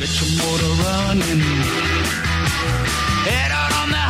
[0.00, 1.40] Get your motor running.
[3.28, 4.09] Head out on the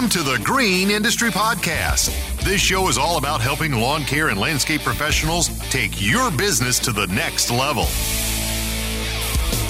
[0.00, 2.08] Welcome to the Green Industry Podcast.
[2.42, 6.92] This show is all about helping lawn care and landscape professionals take your business to
[6.92, 7.84] the next level.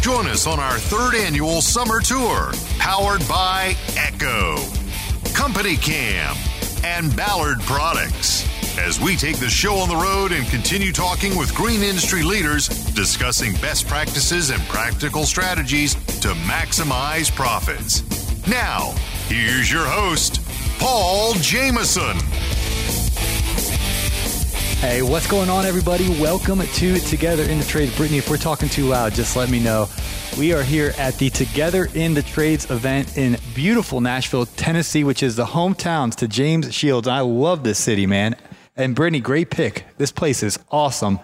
[0.03, 4.55] Join us on our third annual summer tour, powered by Echo,
[5.35, 6.37] Company Cam,
[6.85, 8.47] and Ballard Products.
[8.79, 12.69] As we take the show on the road and continue talking with green industry leaders,
[12.95, 18.05] discussing best practices and practical strategies to maximize profits.
[18.47, 18.95] Now,
[19.31, 20.41] here's your host,
[20.81, 22.17] Paul Jamison.
[24.81, 26.09] Hey, what's going on, everybody?
[26.21, 27.97] Welcome to Together in the Trades.
[27.97, 29.89] Brittany, if we're talking too loud, just let me know.
[30.37, 35.23] We are here at the Together in the Trades event in beautiful Nashville, Tennessee, which
[35.23, 37.07] is the hometowns to James Shields.
[37.07, 38.35] I love this city, man.
[38.77, 39.85] And Brittany, great pick.
[39.97, 41.21] This place is awesome.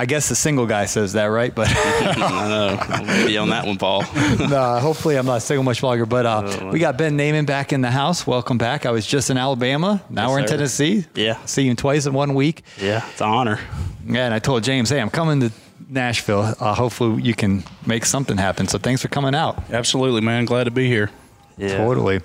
[0.00, 1.54] I guess the single guy says that, right?
[1.54, 2.78] But I know.
[2.80, 4.00] I'll be on that one, Paul.
[4.38, 6.06] no, hopefully I'm not single much longer.
[6.06, 8.26] But uh, we got Ben Naaman back in the house.
[8.26, 8.86] Welcome back.
[8.86, 10.02] I was just in Alabama.
[10.08, 10.54] Now Yes, we're in sir.
[10.54, 11.04] Tennessee.
[11.14, 11.44] Yeah.
[11.44, 12.62] See you twice in one week.
[12.80, 13.60] yeah, it's an honor.
[14.06, 15.52] Yeah, and I told James, hey, I'm coming to
[15.86, 16.54] Nashville.
[16.58, 18.68] Uh, hopefully you can make something happen.
[18.68, 19.62] So thanks for coming out.
[19.70, 20.46] Absolutely, man.
[20.46, 21.10] Glad to be here.
[21.58, 21.76] Yeah.
[21.76, 22.20] Totally.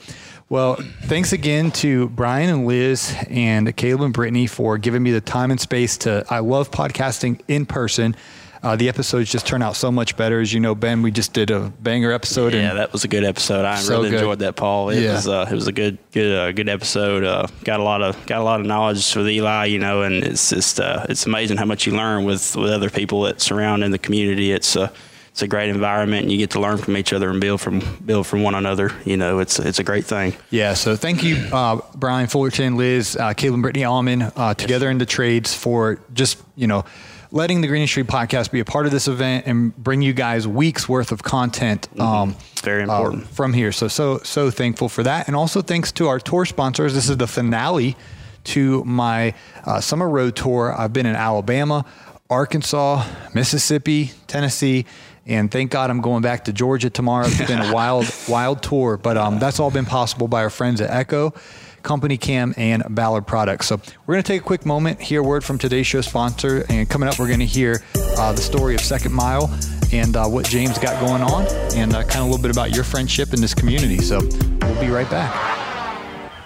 [0.48, 5.22] Well, thanks again to Brian and Liz and Caleb and Brittany for giving me the
[5.22, 6.24] time and space to.
[6.30, 8.16] I love podcasting in person.
[8.62, 10.40] Uh, the episodes just turn out so much better.
[10.40, 12.54] As you know, Ben, we just did a banger episode.
[12.54, 13.66] Yeah, that was a good episode.
[13.66, 14.20] I So really good.
[14.20, 14.90] enjoyed that, Paul.
[14.90, 15.14] It Yeah.
[15.14, 17.24] was uh, it was a good good uh, good episode.
[17.24, 20.24] Uh, got a lot of got a lot of knowledge with Eli, you know, and
[20.24, 23.84] it's just uh, it's amazing how much you learn with with other people that surround
[23.84, 24.52] in the community.
[24.52, 24.90] It's uh,
[25.36, 27.82] it's a great environment, and you get to learn from each other and build from
[28.06, 28.92] build from one another.
[29.04, 30.34] You know, it's it's a great thing.
[30.50, 34.90] Yeah, so thank you, uh, Brian Fullerton, Liz, uh, Caleb, and Brittany Allman, uh, together
[34.90, 36.86] in the trades for just you know
[37.32, 40.48] letting the Green Industry Podcast be a part of this event and bring you guys
[40.48, 41.90] weeks worth of content.
[42.00, 43.28] Um, Very uh, important.
[43.28, 43.74] from here.
[43.74, 46.94] So so so thankful for that, and also thanks to our tour sponsors.
[46.94, 47.98] This is the finale
[48.46, 49.34] to my
[49.66, 50.74] uh, summer road tour.
[50.74, 51.84] I've been in Alabama,
[52.30, 54.86] Arkansas, Mississippi, Tennessee.
[55.28, 57.26] And thank God I'm going back to Georgia tomorrow.
[57.26, 60.82] It's been a wild, wild tour, but um, that's all been possible by our friends
[60.82, 61.34] at Echo,
[61.82, 63.66] Company Cam, and Ballard Products.
[63.68, 66.64] So we're going to take a quick moment, hear a word from today's show sponsor,
[66.70, 67.82] and coming up, we're going to hear
[68.18, 69.52] uh, the story of Second Mile
[69.92, 72.76] and uh, what James got going on, and uh, kind of a little bit about
[72.76, 73.98] your friendship in this community.
[74.00, 75.34] So we'll be right back.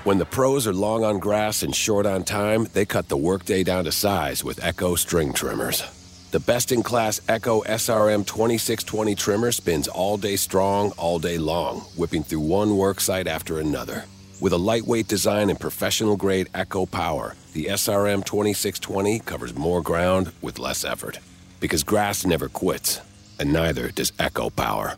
[0.06, 3.64] When the pros are long on grass and short on time, they cut the workday
[3.64, 5.84] down to size with Echo string trimmers.
[6.32, 11.80] The best in class Echo SRM 2620 trimmer spins all day strong, all day long,
[11.96, 14.06] whipping through one work site after another.
[14.40, 20.32] With a lightweight design and professional grade Echo power, the SRM 2620 covers more ground
[20.40, 21.18] with less effort.
[21.60, 23.02] Because grass never quits,
[23.40, 24.98] and neither does Echo power.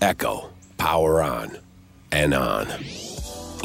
[0.00, 1.56] Echo, power on
[2.10, 2.66] and on.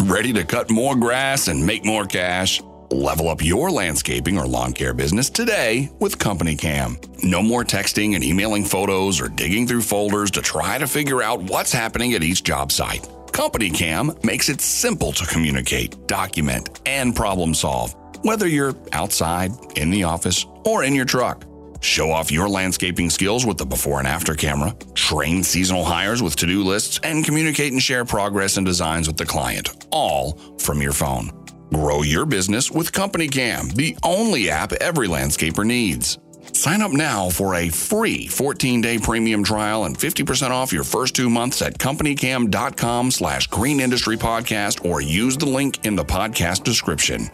[0.01, 2.61] Ready to cut more grass and make more cash?
[2.91, 6.97] Level up your landscaping or lawn care business today with Company Cam.
[7.22, 11.39] No more texting and emailing photos or digging through folders to try to figure out
[11.44, 13.07] what's happening at each job site.
[13.31, 19.91] Company Cam makes it simple to communicate, document, and problem solve, whether you're outside, in
[19.91, 21.45] the office, or in your truck.
[21.81, 26.35] Show off your landscaping skills with the before and after camera, train seasonal hires with
[26.38, 30.81] to do lists, and communicate and share progress and designs with the client, all from
[30.81, 31.38] your phone.
[31.74, 36.18] Grow your business with Company Cam, the only app every landscaper needs.
[36.52, 41.30] Sign up now for a free 14-day premium trial and 50% off your first two
[41.30, 47.30] months at companycam.com slash green industry podcast or use the link in the podcast description.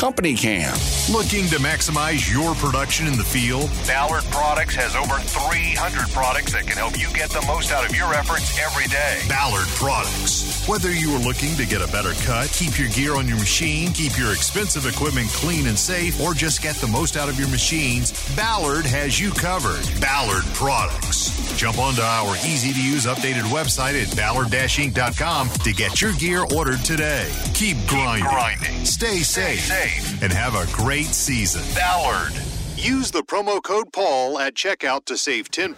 [0.00, 0.72] Company Cam.
[1.12, 3.68] Looking to maximize your production in the field?
[3.86, 7.94] Ballard Products has over 300 products that can help you get the most out of
[7.94, 9.20] your efforts every day.
[9.28, 10.66] Ballard Products.
[10.66, 13.92] Whether you are looking to get a better cut, keep your gear on your machine,
[13.92, 17.48] keep your expensive equipment clean and safe, or just get the most out of your
[17.48, 19.84] machines, Ballard has you covered.
[20.00, 21.28] Ballard Products.
[21.60, 26.82] Jump onto our easy to use updated website at ballard-inc.com to get your gear ordered
[26.84, 27.30] today.
[27.52, 28.84] Keep grinding, grinding.
[28.86, 29.60] Stay safe,
[30.22, 31.62] and have a great season.
[31.74, 32.32] Ballard,
[32.76, 35.74] Use the promo code Paul at checkout to save 10%.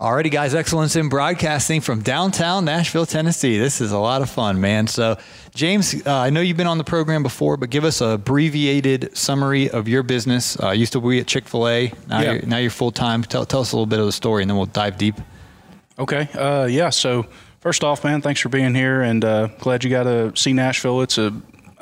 [0.00, 3.58] Alrighty, guys, excellence in broadcasting from downtown Nashville, Tennessee.
[3.58, 4.88] This is a lot of fun, man.
[4.88, 5.18] So,
[5.54, 9.16] James, uh, I know you've been on the program before, but give us a abbreviated
[9.16, 10.60] summary of your business.
[10.60, 11.92] Uh, used to be at Chick Fil A.
[12.08, 12.32] Now, Yeah.
[12.32, 13.22] you're, now you're full time.
[13.22, 15.14] Tell, tell us a little bit of the story, and then we'll dive deep.
[15.96, 16.28] Okay.
[16.34, 16.90] Uh, yeah.
[16.90, 17.24] So
[17.60, 21.02] first off, man, thanks for being here, and uh, glad you got to see Nashville.
[21.02, 21.32] It's a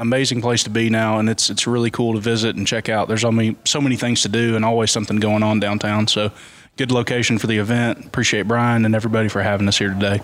[0.01, 3.07] amazing place to be now, and it's it's really cool to visit and check out.
[3.07, 6.09] There's only so many things to do, and always something going on downtown.
[6.09, 6.33] So
[6.77, 8.07] good location for the event.
[8.07, 10.21] Appreciate Brian and everybody for having us here today.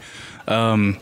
[0.48, 0.98] Um,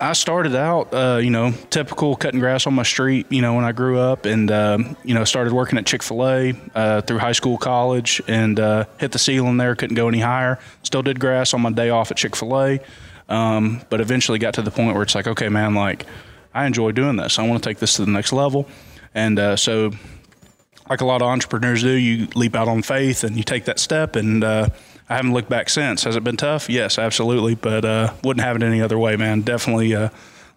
[0.00, 3.64] I started out, uh, you know, typical cutting grass on my street, you know, when
[3.64, 7.18] I grew up and, um, you know, started working at Chick fil A uh, through
[7.18, 10.58] high school, college, and uh, hit the ceiling there, couldn't go any higher.
[10.82, 12.80] Still did grass on my day off at Chick fil A,
[13.28, 16.04] um, but eventually got to the point where it's like, okay, man, like,
[16.54, 17.38] I enjoy doing this.
[17.38, 18.66] I want to take this to the next level.
[19.14, 19.90] And uh, so,
[20.88, 23.78] like a lot of entrepreneurs do, you leap out on faith and you take that
[23.78, 24.16] step.
[24.16, 24.68] And uh,
[25.08, 26.04] I haven't looked back since.
[26.04, 26.70] Has it been tough?
[26.70, 27.54] Yes, absolutely.
[27.54, 29.42] But uh, wouldn't have it any other way, man.
[29.42, 30.10] Definitely uh,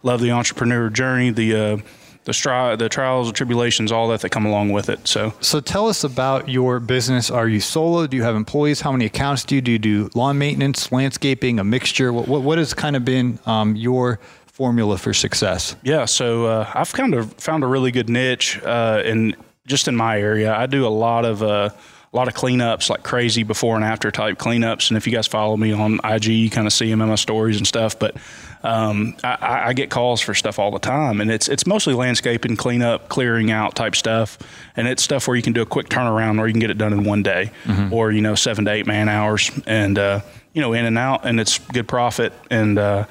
[0.04, 1.78] love the entrepreneur journey, the uh,
[2.26, 5.08] the, stri- the trials, the tribulations, all that that come along with it.
[5.08, 7.32] So So, tell us about your business.
[7.32, 8.06] Are you solo?
[8.06, 8.82] Do you have employees?
[8.82, 9.78] How many accounts do you do?
[9.78, 12.12] Do you do lawn maintenance, landscaping, a mixture?
[12.12, 14.20] What, what, what has kind of been um, your
[14.58, 15.76] formula for success?
[15.84, 19.36] Yeah, so uh, I've kind of found a really good niche uh, in
[19.68, 20.56] just in my area.
[20.56, 21.70] I do a lot of uh,
[22.14, 24.90] a lot of cleanups, like crazy before and after type cleanups.
[24.90, 27.16] And if you guys follow me on IG, you kind of see them in my
[27.16, 28.00] stories and stuff.
[28.00, 28.16] But
[28.64, 31.94] um, I, I- I get calls for stuff all the time, and it's it's mostly
[31.94, 34.38] landscaping, cleanup, clearing out type stuff.
[34.76, 36.78] And it's stuff where you can do a quick turnaround, or you can get it
[36.80, 37.52] done in one day,
[37.92, 40.22] or you know seven to eight man hours, and uh,
[40.54, 42.34] you know in and out, and it's good profit.
[42.50, 43.06] And uh,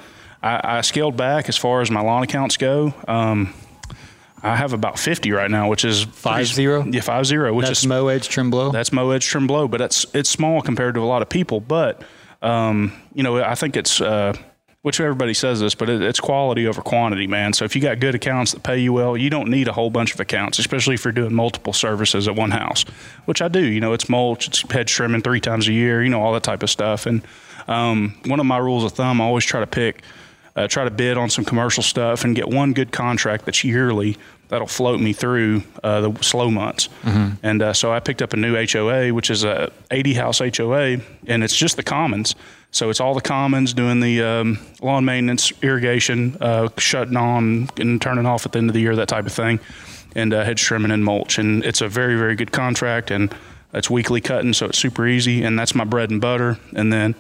[0.47, 2.95] I, I scaled back as far as my lawn accounts go.
[3.09, 3.53] Um,
[4.43, 6.85] I have about 50 right now, which is Five zero?
[6.89, 8.71] Yeah, five zero, which That's is mow, edge, trim, blow.
[8.71, 11.59] that's mow edge trim blow, but it's it's small compared to a lot of people.
[11.61, 12.03] But
[12.43, 14.35] um, you know, I think it's uh,
[14.83, 17.55] which everybody says this, but it, it's quality over quantity, man.
[17.55, 19.91] So if you got good accounts that pay you well, you don't need a whole
[19.91, 22.85] bunch of accounts, especially if you're doing multiple services at one house,
[23.25, 23.65] which I do.
[23.65, 26.45] You know, it's mulch, it's hedge trimming three times a year, you know, all that
[26.45, 27.07] type of stuff.
[27.07, 27.23] And
[27.67, 30.03] um, one of my rules of thumb, I always try to pick
[30.57, 34.17] uh, try to bid on some commercial stuff and get one good contract that's yearly
[34.49, 36.89] that'll float me through uh, the slow months.
[37.43, 40.99] And uh, so I picked up a new HOA, which is a 80 house HOA,
[41.27, 42.35] and it's just the commons.
[42.71, 48.01] So it's all the commons doing the um, lawn maintenance, irrigation, uh, shutting on and
[48.01, 49.61] turning off at the end of the year, that type of thing,
[50.15, 51.39] and uh, hedge trimming and mulch.
[51.39, 53.35] And it's a very, very good contract, and
[53.73, 55.43] it's weekly cutting, so it's super easy.
[55.43, 56.59] And that's my bread and butter.
[56.75, 57.15] And then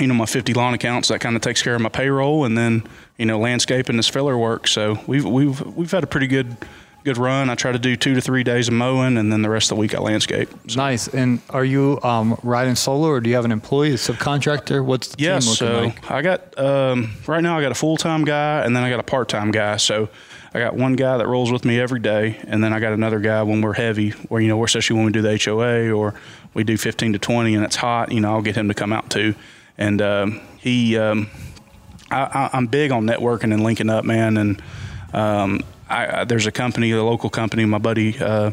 [0.00, 2.56] you know my 50 lawn accounts that kind of takes care of my payroll and
[2.56, 2.82] then
[3.18, 6.56] you know landscaping is filler work so we've we've we've had a pretty good
[7.04, 9.48] good run i try to do two to three days of mowing and then the
[9.48, 11.08] rest of the week i landscape Nice.
[11.08, 14.84] And are you um, riding solo, or do you have an employee, a subcontractor?
[14.84, 16.10] What's the yeah so like?
[16.10, 19.04] i got um, right now i got a full-time guy and then i got a
[19.04, 20.08] part-time guy so
[20.54, 23.18] i got one guy that rolls with me every day and then i got another
[23.18, 26.14] guy when we're heavy where you know especially when we do the hoa or
[26.54, 28.92] we do 15 to 20 and it's hot you know i'll get him to come
[28.92, 29.34] out too
[29.80, 31.28] and um, he um,
[32.10, 34.36] I, I'm big on networking and linking up, man.
[34.36, 34.62] And
[35.12, 38.52] um, I, I, there's a company, a local company, my buddy uh,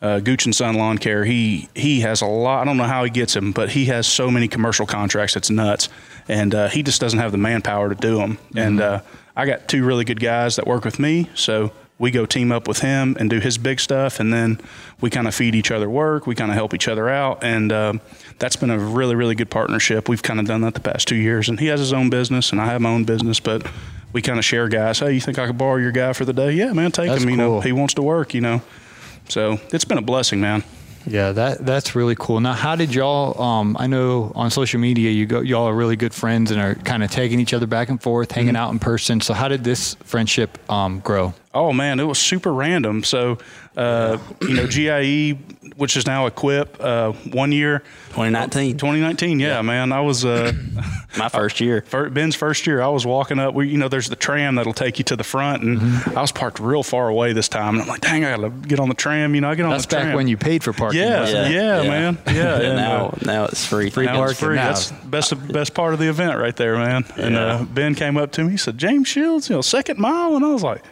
[0.00, 1.24] uh, Gooch and Son Lawn Care.
[1.24, 2.62] He he has a lot.
[2.62, 5.36] I don't know how he gets them, but he has so many commercial contracts.
[5.36, 5.88] It's nuts,
[6.28, 8.38] and uh, he just doesn't have the manpower to do them.
[8.56, 9.00] And uh,
[9.36, 11.72] I got two really good guys that work with me, so.
[11.96, 14.60] We go team up with him and do his big stuff, and then
[15.00, 16.26] we kind of feed each other work.
[16.26, 18.00] We kind of help each other out, and um,
[18.38, 20.08] that's been a really, really good partnership.
[20.08, 22.52] We've kind of done that the past two years, and he has his own business,
[22.52, 23.66] and I have my own business, but
[24.12, 24.98] we kind of share guys.
[25.00, 26.52] Hey, you think I could borrow your guy for the day?
[26.52, 27.30] Yeah, man, take That's him.
[27.30, 28.34] You know, he wants to work.
[28.34, 28.62] You know,
[29.28, 30.62] so it's been a blessing, man.
[31.06, 32.40] Yeah, that that's really cool.
[32.40, 33.40] Now, how did y'all?
[33.40, 36.74] Um, I know on social media you go, y'all are really good friends and are
[36.76, 38.38] kind of taking each other back and forth, Mm-hmm.
[38.40, 39.20] hanging out in person.
[39.20, 41.34] So, how did this friendship um, grow?
[41.54, 43.04] Oh man, it was super random.
[43.04, 43.38] So,
[43.76, 45.38] uh, you know, GIE,
[45.76, 47.78] which is now Equip, uh, one year,
[48.10, 49.40] 2019, 2019.
[49.40, 50.52] Yeah, man, I was uh,
[51.18, 51.82] my first year.
[52.10, 52.80] Ben's first year.
[52.82, 53.54] I was walking up.
[53.54, 56.16] We, you know, there's the tram that'll take you to the front, and Mm-hmm.
[56.16, 57.74] I was parked real far away this time.
[57.74, 59.34] And I'm like, dang, I gotta get on the tram.
[59.34, 60.02] You know, I get on That's the tram.
[60.02, 61.00] That's back when you paid for parking.
[61.00, 62.18] Yeah, wasn't yeah, man.
[62.26, 63.90] Yeah, and, now, uh, now it's free.
[63.90, 64.56] Free now it's parking free.
[64.56, 64.68] now.
[64.68, 67.04] That's best best part of the event right there, man.
[67.16, 68.52] And uh, Ben came up to me.
[68.52, 70.82] He said, "James Shields, you know, second mile," and I was like,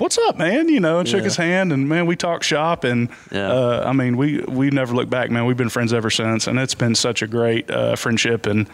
[0.00, 1.24] "What's up, man?" You know, and shook Yeah.
[1.24, 3.50] his hand, and man, we talked shop, and Yeah.
[3.52, 5.44] uh, I mean, we we never looked back, man.
[5.44, 8.46] We've been friends ever since, and it's been such a great uh, friendship.
[8.46, 8.66] And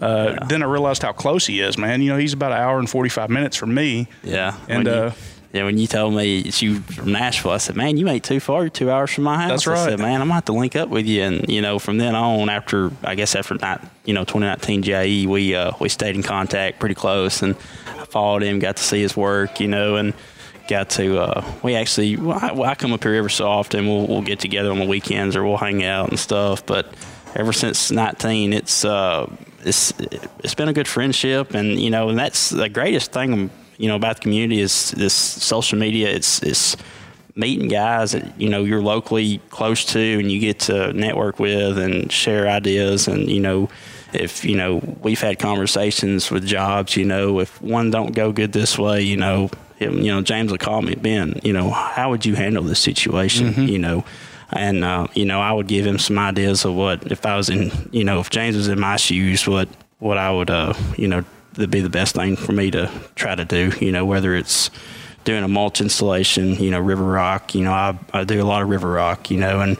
[0.00, 2.02] uh, then I realized how close he is, man.
[2.02, 4.08] You know, he's about an hour and forty five minutes from me.
[4.24, 4.54] Yeah.
[4.68, 5.12] And When you- uh,
[5.54, 8.40] Yeah, when you told me it's you from Nashville, I said, "Man, you ain't too
[8.40, 8.62] far.
[8.62, 9.78] You're two hours from my house." That's right.
[9.80, 11.98] I said, "Man, I'm gonna have to link up with you." And you know, from
[11.98, 16.14] then on, after I guess after not, you know, 2019 GIE, we uh, we stayed
[16.16, 17.54] in contact pretty close, and
[18.00, 20.14] I followed him, got to see his work, you know, and
[20.68, 23.86] got to uh, we actually I, I come up here every so often.
[23.86, 26.64] We'll we'll get together on the weekends or we'll hang out and stuff.
[26.64, 26.94] But
[27.34, 29.30] ever since 19, it's uh,
[29.64, 29.92] it's
[30.40, 33.96] it's been a good friendship, and you know, and that's the greatest thing you know
[33.96, 36.08] about the community is this social media.
[36.08, 36.76] It's it's
[37.34, 41.78] meeting guys that you know you're locally close to and you get to network with
[41.78, 43.70] and share ideas and you know
[44.12, 48.52] if you know we've had conversations with jobs you know if one don't go good
[48.52, 49.48] this way you know
[49.90, 53.68] you know James will call me Ben you know how would you handle this situation?
[53.68, 54.04] You know
[54.52, 57.48] and uh, you know I would give him some ideas of what if I was
[57.48, 61.08] in you know if James was in my shoes what what I would uh, you
[61.08, 61.24] know
[61.54, 64.70] that'd be the best thing for me to try to do you know whether it's
[65.24, 68.62] doing a mulch installation, you know, river rock, you know, I, I do a lot
[68.62, 69.78] of river rock, you know, and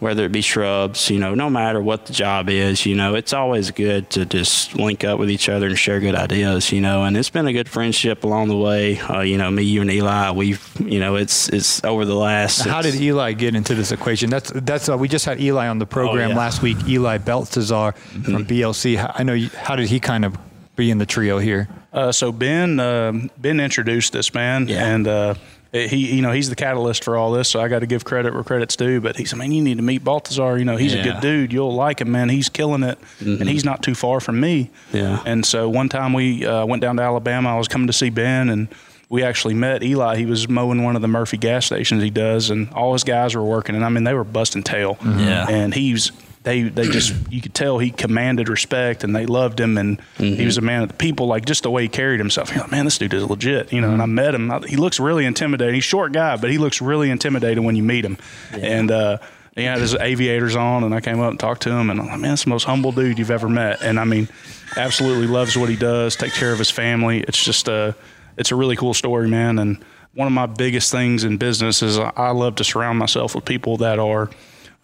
[0.00, 3.32] whether it be shrubs, you know, no matter what the job is, you know, it's
[3.32, 7.02] always good to just link up with each other and share good ideas, you know,
[7.02, 9.00] and it's been a good friendship along the way.
[9.00, 12.60] Uh, you know, me, you, and Eli, we've, you know, it's it's over the last.
[12.64, 14.30] How did Eli get into this equation?
[14.30, 16.38] That's that's uh, we just had Eli on the program Oh, yeah.
[16.38, 16.76] last week.
[16.86, 17.92] Eli Baltazar
[18.24, 19.12] from BLC.
[19.18, 19.32] I know.
[19.34, 20.36] You, how did he kind of
[20.76, 21.68] be in the trio here?
[21.92, 24.86] Uh, so Ben, um Ben introduced this man, Yeah.
[24.86, 25.34] and uh,
[25.72, 27.48] he, you know, he's the catalyst for all this.
[27.48, 29.00] So I got to give credit where credit's due.
[29.00, 30.58] But he said, "Man, you need to meet Baltazar.
[30.58, 31.02] You know, he's a Yeah.
[31.04, 31.12] Mm-hmm.
[31.12, 31.52] good dude.
[31.52, 32.28] You'll like him, man.
[32.28, 35.22] He's killing it, and he's not too far from me." Yeah.
[35.26, 37.54] And so one time we uh, went down to Alabama.
[37.54, 38.68] I was coming to see Ben, and
[39.10, 40.16] we actually met Eli.
[40.16, 43.34] He was mowing one of the Murphy gas stations he does, and all his guys
[43.34, 43.74] were working.
[43.74, 44.96] And I mean, they were busting tail.
[45.04, 45.46] Yeah.
[45.48, 46.12] And he's
[46.44, 50.44] they they just you could tell he commanded respect, and they loved him, and he
[50.44, 51.26] was a man of the people.
[51.26, 52.50] Like just the way he carried himself.
[52.50, 53.72] You're like, man, this dude is legit.
[53.72, 53.90] You know.
[53.90, 54.50] And I met him.
[54.50, 55.74] I- He looks really intimidating.
[55.74, 58.16] He's a short guy, but he looks really intimidating when you meet him.
[58.52, 59.18] And uh,
[59.54, 62.06] he had his aviators on, and I came up and talked to him, and I'm
[62.06, 63.82] like, man, that's the most humble dude you've ever met.
[63.82, 64.28] And I mean,
[64.76, 67.20] absolutely loves what he does, takes care of his family.
[67.20, 67.94] It's just a,
[68.36, 69.58] it's a really cool story, man.
[69.58, 73.34] And one of my biggest things in business is I I love to surround myself
[73.34, 74.30] with people that are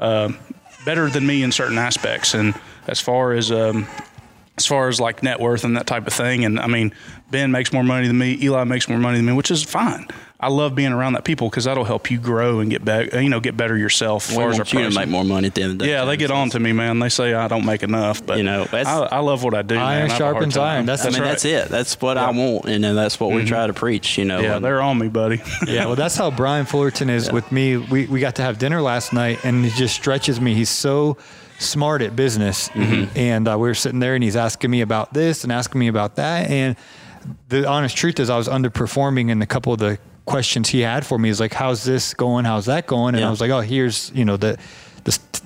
[0.01, 0.33] uh,
[0.85, 2.35] better than me in certain aspects.
[2.35, 2.55] And
[2.87, 3.87] as far as um,
[4.57, 6.45] as far as like net worth and that type of thing.
[6.45, 6.95] And I mean,
[7.31, 8.39] Ben makes more money than me.
[8.41, 10.07] Eli makes more money than me, which is fine.
[10.45, 13.21] I love being around that people because that'll help you grow and get better.
[13.23, 14.31] You know, get better yourself.
[14.31, 15.79] As we far as a want you to make more money at the end of
[15.79, 15.91] the day.
[15.91, 16.99] Yeah, they get on to me, man.
[16.99, 19.63] They say I don't make enough, but You know, that's- I, I love what I
[19.63, 19.75] do.
[19.77, 19.87] Iron man.
[19.87, 20.63] I have a hard sharpens time.
[20.65, 20.87] iron.
[20.87, 21.29] That's- I mean, right.
[21.29, 21.69] that's it.
[21.69, 24.19] That's what I want, and then that's what we try to preach.
[24.19, 25.43] You know, Yeah, and- they're on me, buddy.
[25.67, 27.77] Yeah, well, that's how Brian Fullerton is with me.
[27.79, 30.55] We, we got to have dinner last night, and he just stretches me.
[30.55, 31.17] He's so
[31.59, 32.69] smart at business.
[32.75, 35.89] And uh, we were sitting there, and he's asking me about this and asking me
[35.89, 36.51] about that.
[36.51, 36.77] And
[37.49, 41.05] the honest truth is, I was underperforming in a couple of the questions he had
[41.05, 41.29] for me.
[41.29, 42.45] He's like, "How's this going?
[42.45, 43.29] How's that going?" And Yeah.
[43.29, 44.59] I was like, "Oh, here's you know the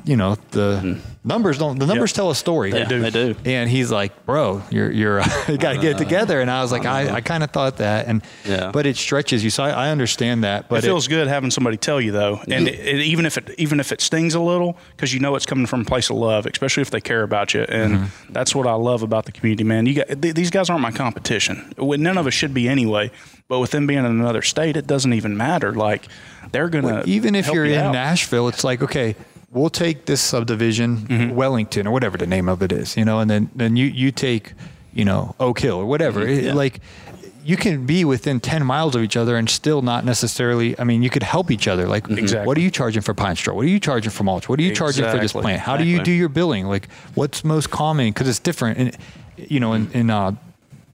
[0.08, 2.70] you know the numbers don't the numbers tell a story.
[2.72, 3.34] They yeah, they do.
[3.44, 6.72] And he's like, "Bro, you're you're you got to get it together." And I was
[6.72, 8.70] like, "I, I kind of thought that." And Yeah.
[8.72, 10.68] but it stretches you, so I, I understand that.
[10.70, 13.50] But it feels good having somebody tell you though, and it, it- even if it
[13.58, 16.16] even if it stings a little, because you know it's coming from a place of
[16.16, 18.32] love, especially if they care about you, and Mm-hmm.
[18.32, 19.84] that's what I love about the community, man.
[19.86, 21.72] You got th- these guys aren't my competition.
[21.78, 23.10] None of us should be anyway.
[23.48, 25.72] But with them being in another state, it doesn't even matter.
[25.72, 26.06] Like
[26.52, 27.92] they're gonna even if help you're you in out.
[27.92, 29.16] Nashville, it's like okay,
[29.50, 31.34] we'll take this subdivision, Mm-hmm.
[31.34, 34.10] Wellington or whatever the name of it is, you know, and then then you you
[34.12, 34.52] take,
[34.92, 36.20] you know, Oak Hill or whatever.
[36.20, 36.38] Mm-hmm.
[36.38, 36.52] It- Yeah.
[36.54, 36.80] Like
[37.44, 41.02] you can be within 10 miles of each other and still not necessarily i mean
[41.02, 42.46] you could help each other like Exactly.
[42.46, 44.62] what are you charging for pine straw what are you charging for mulch what are
[44.62, 48.08] you charging for this plant how do you do your billing like what's most common
[48.12, 48.96] because it's different and
[49.50, 50.32] you know in, in uh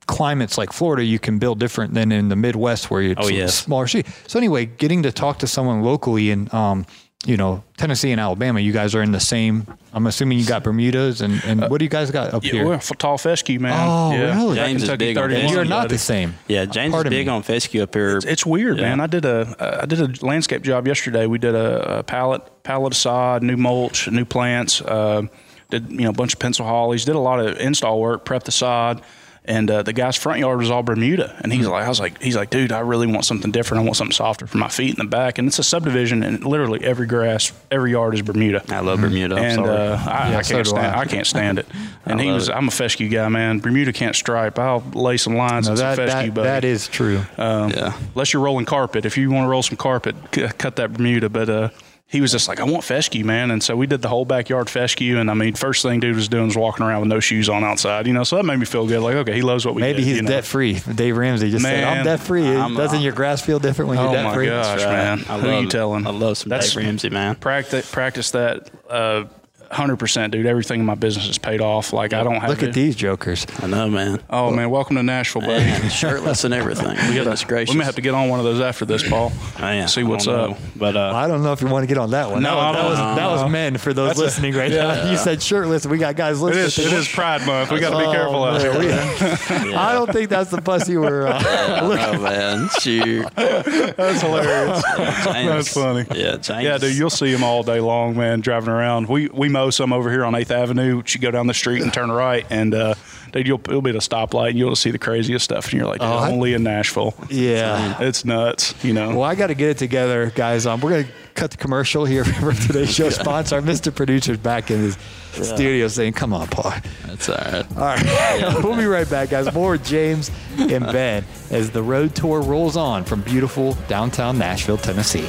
[0.06, 3.54] climates like Florida, you can build different than in the Midwest where it's Oh, yes.
[3.54, 4.06] smaller city.
[4.26, 6.84] So anyway, getting to talk to someone locally and um,
[7.24, 9.66] you know, Tennessee and Alabama, you guys are in the same.
[9.92, 12.66] I'm assuming you got Bermudas and, and what do you guys got up Yeah, here?
[12.66, 13.72] we're f- tall fescue, man.
[13.74, 14.36] Oh, yeah.
[14.36, 14.56] really?
[14.56, 15.56] Yeah, James is big on 31, fescue.
[15.56, 16.34] You're not the same.
[16.48, 17.32] Yeah, James Pardon is big me.
[17.32, 18.16] on fescue up here.
[18.18, 18.90] It's, it's weird, Yeah.
[18.90, 19.00] man.
[19.00, 21.26] I did a uh, I did a landscape job yesterday.
[21.26, 24.82] We did a, a pallet pallet of sod, new mulch, new plants.
[24.82, 25.22] Uh,
[25.70, 27.04] did you know a bunch of pencil hollies.
[27.06, 29.00] Did a lot of install work, prep the sod.
[29.46, 32.22] And uh, the guy's front yard was all Bermuda, and he's like, I was like,
[32.22, 33.82] he's like, dude, I really want something different.
[33.82, 35.36] I want something softer for my feet in the back.
[35.36, 38.64] And it's a subdivision, and literally every grass, every yard is Bermuda.
[38.70, 39.34] I love Bermuda.
[39.36, 40.96] I'm and uh, I, Yeah, I can't do stand.
[40.96, 41.00] I.
[41.00, 41.04] I.
[41.04, 41.66] can't stand it.
[42.06, 42.48] And he was.
[42.48, 42.54] it.
[42.54, 43.60] I'm a fescue guy, man.
[43.60, 44.58] Bermuda can't stripe.
[44.58, 46.46] I'll lay some lines No, and that, some fescue, that, buddy.
[46.48, 47.20] that is true.
[47.38, 47.98] Um, Yeah.
[48.14, 49.04] Unless you're rolling carpet.
[49.06, 51.28] If you want to roll some carpet, c- cut that Bermuda.
[51.30, 51.68] But uh,
[52.14, 53.50] he was just like, I want fescue, man.
[53.50, 55.18] And so we did the whole backyard fescue.
[55.18, 57.64] And I mean, first thing dude was doing was walking around with no shoes on
[57.64, 58.22] outside, you know.
[58.22, 59.00] So that made me feel good.
[59.00, 59.86] Like, okay, he loves what we do.
[59.86, 60.28] Maybe did, he's you know?
[60.28, 60.74] debt free.
[60.94, 64.12] Dave Ramsey just said, "I'm debt free." I'm- Doesn't your grass feel different when you're
[64.12, 64.48] debt free?
[64.48, 64.84] Oh debt my free?
[64.84, 65.18] gosh, man!
[65.28, 66.06] I Who love, you telling?
[66.06, 67.34] I love some That's- Dave Ramsey, man.
[67.34, 68.70] Practice practice that.
[68.88, 69.24] Uh,
[69.74, 70.46] Hundred percent, dude.
[70.46, 71.92] Everything in my business is paid off.
[71.92, 72.48] Like I don't have.
[72.48, 73.44] Look to, at these jokers.
[73.60, 74.20] I know, man.
[74.30, 75.64] Oh man, welcome to Nashville, buddy.
[75.64, 76.94] Man, shirtless and everything.
[77.12, 77.74] Goodness gracious.
[77.74, 79.32] We may have to get on one of those after this, Paul.
[79.58, 80.50] Man, See what's up.
[80.50, 80.56] know.
[80.76, 82.42] But uh, I don't know if you want to get on that one.
[82.44, 83.14] No, that, I was, that was know.
[83.16, 85.10] that was men for those That's a- listening right now.
[85.10, 85.84] You said shirtless.
[85.86, 86.64] We got guys It listening.
[86.66, 86.78] is.
[86.78, 87.72] It is Pride Month.
[87.72, 89.66] We got to be Oh, careful out man, here.
[89.68, 91.26] we- I don't think that's the bus you were.
[91.26, 91.42] Uh,
[91.82, 93.26] oh man, shoot.
[93.34, 94.82] That's hilarious.
[95.24, 96.04] James, That's funny.
[96.14, 96.62] Yeah, James.
[96.62, 99.08] Yeah, dude, you'll see them all day long, man, driving around.
[99.08, 101.02] We we mow some over here on Eighth Avenue.
[101.06, 102.94] You go down the street and turn right, and uh,
[103.32, 105.86] dude, you'll it'll be at a stoplight, and you'll see the craziest stuff, and you're
[105.86, 107.14] like, Oh, I- only in Nashville.
[107.30, 108.00] yeah.
[108.00, 109.10] It's nuts, you know.
[109.10, 110.66] Well, I got to get it together, guys.
[110.66, 113.56] Um, we're gonna cut the commercial here for today's show sponsor.
[113.56, 113.94] Our Mr.
[113.94, 114.98] Producer's back in his
[115.32, 116.72] studio saying, "Come on, Paul."
[117.06, 117.76] That's all right.
[117.76, 119.52] All right, we'll be right back, guys.
[119.54, 124.78] More with James and Ben as the road tour rolls on from beautiful downtown Nashville,
[124.78, 125.28] Tennessee.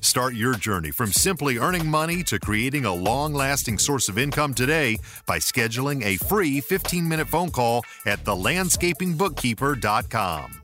[0.00, 4.54] Start your journey from simply earning money to creating a long lasting source of income
[4.54, 10.60] today by scheduling a free 15 minute phone call at thelandscapingbookkeeper.com.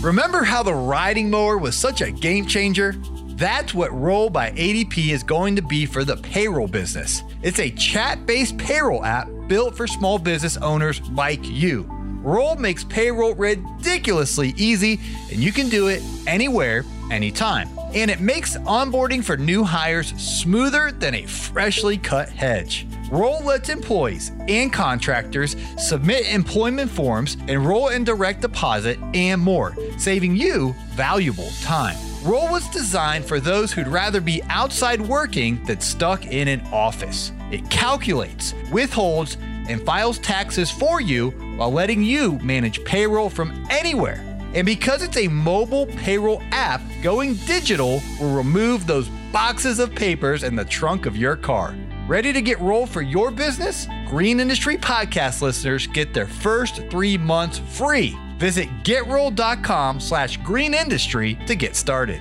[0.00, 2.94] Remember how the riding mower was such a game changer?
[3.36, 7.22] That's what Roll by ADP is going to be for the payroll business.
[7.42, 11.88] It's a chat based payroll app built for small business owners like you.
[12.24, 14.98] Roll makes payroll ridiculously easy,
[15.30, 17.68] and you can do it anywhere, anytime.
[17.94, 22.86] And it makes onboarding for new hires smoother than a freshly cut hedge.
[23.10, 30.34] Roll lets employees and contractors submit employment forms, enroll in direct deposit, and more, saving
[30.34, 31.96] you valuable time.
[32.24, 37.32] Roll was designed for those who'd rather be outside working than stuck in an office.
[37.50, 39.36] It calculates, withholds,
[39.68, 44.22] and files taxes for you while letting you manage payroll from anywhere.
[44.54, 50.44] And because it's a mobile payroll app, going digital will remove those boxes of papers
[50.44, 51.74] in the trunk of your car.
[52.06, 53.88] Ready to get rolled for your business?
[54.06, 58.16] Green Industry Podcast listeners get their first three months free.
[58.38, 62.20] Visit getroll.com slash green industry to get started.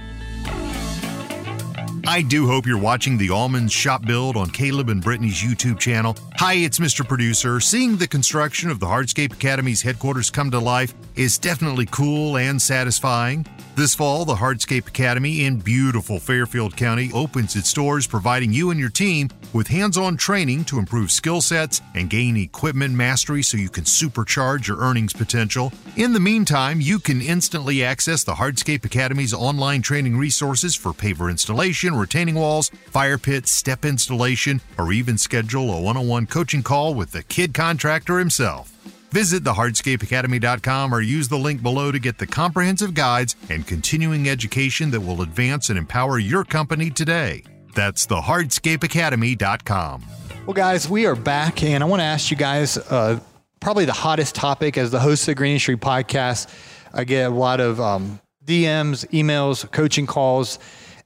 [2.06, 6.18] I do hope you're watching the Allman's Shop Build on Caleb and Brittany's YouTube channel.
[6.36, 7.08] Hi, it's Mr.
[7.08, 7.62] Producer.
[7.62, 12.62] Seeing the construction of the Hardscape Academy's headquarters come to life is definitely cool and
[12.62, 13.46] satisfying.
[13.76, 18.80] This fall, the Hardscape Academy in beautiful Fairfield County opens its doors, providing you and
[18.80, 23.58] your team with hands on training to improve skill sets and gain equipment mastery so
[23.58, 25.74] you can supercharge your earnings potential.
[25.96, 31.32] In the meantime, you can instantly access the Hardscape Academy's online training resources for paver
[31.32, 36.62] installation, retaining walls, fire pits, step installation, or even schedule a one on one coaching
[36.62, 38.70] call with the kid contractor himself.
[39.14, 44.90] Visit thehardscapeacademy.com or use the link below to get the comprehensive guides and continuing education
[44.90, 47.44] that will advance and empower your company today.
[47.76, 50.06] That's thehardscapeacademy.com.
[50.48, 53.20] Well, guys, we are back, and I want to ask you guys uh,
[53.60, 56.52] probably the hottest topic as the host of the Green Industry Podcast.
[56.92, 60.58] I get a lot of um, DMs, emails, coaching calls,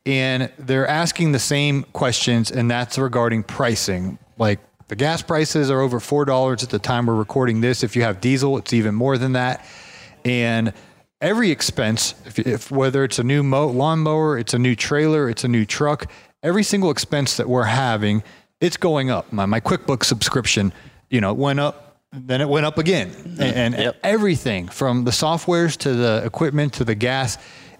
[0.05, 4.17] and they're asking the same questions, and that's regarding pricing.
[4.37, 7.83] Like the gas prices are over four dollars at the time we're recording this.
[7.83, 9.65] If you have diesel, it's even more than that,
[10.25, 10.73] and
[11.21, 15.43] every expense, if, if whether it's a new mo- lawnmower, it's a new trailer, it's
[15.43, 16.09] a new truck,
[16.43, 18.23] every single expense that we're having,
[18.61, 19.31] it's going up.
[19.33, 20.71] My, my QuickBooks subscription,
[21.09, 23.41] you know, it went up, then it went up again, mm-hmm.
[23.41, 23.97] and, and Yep.
[24.03, 27.37] everything from the softwares to the equipment to the gas,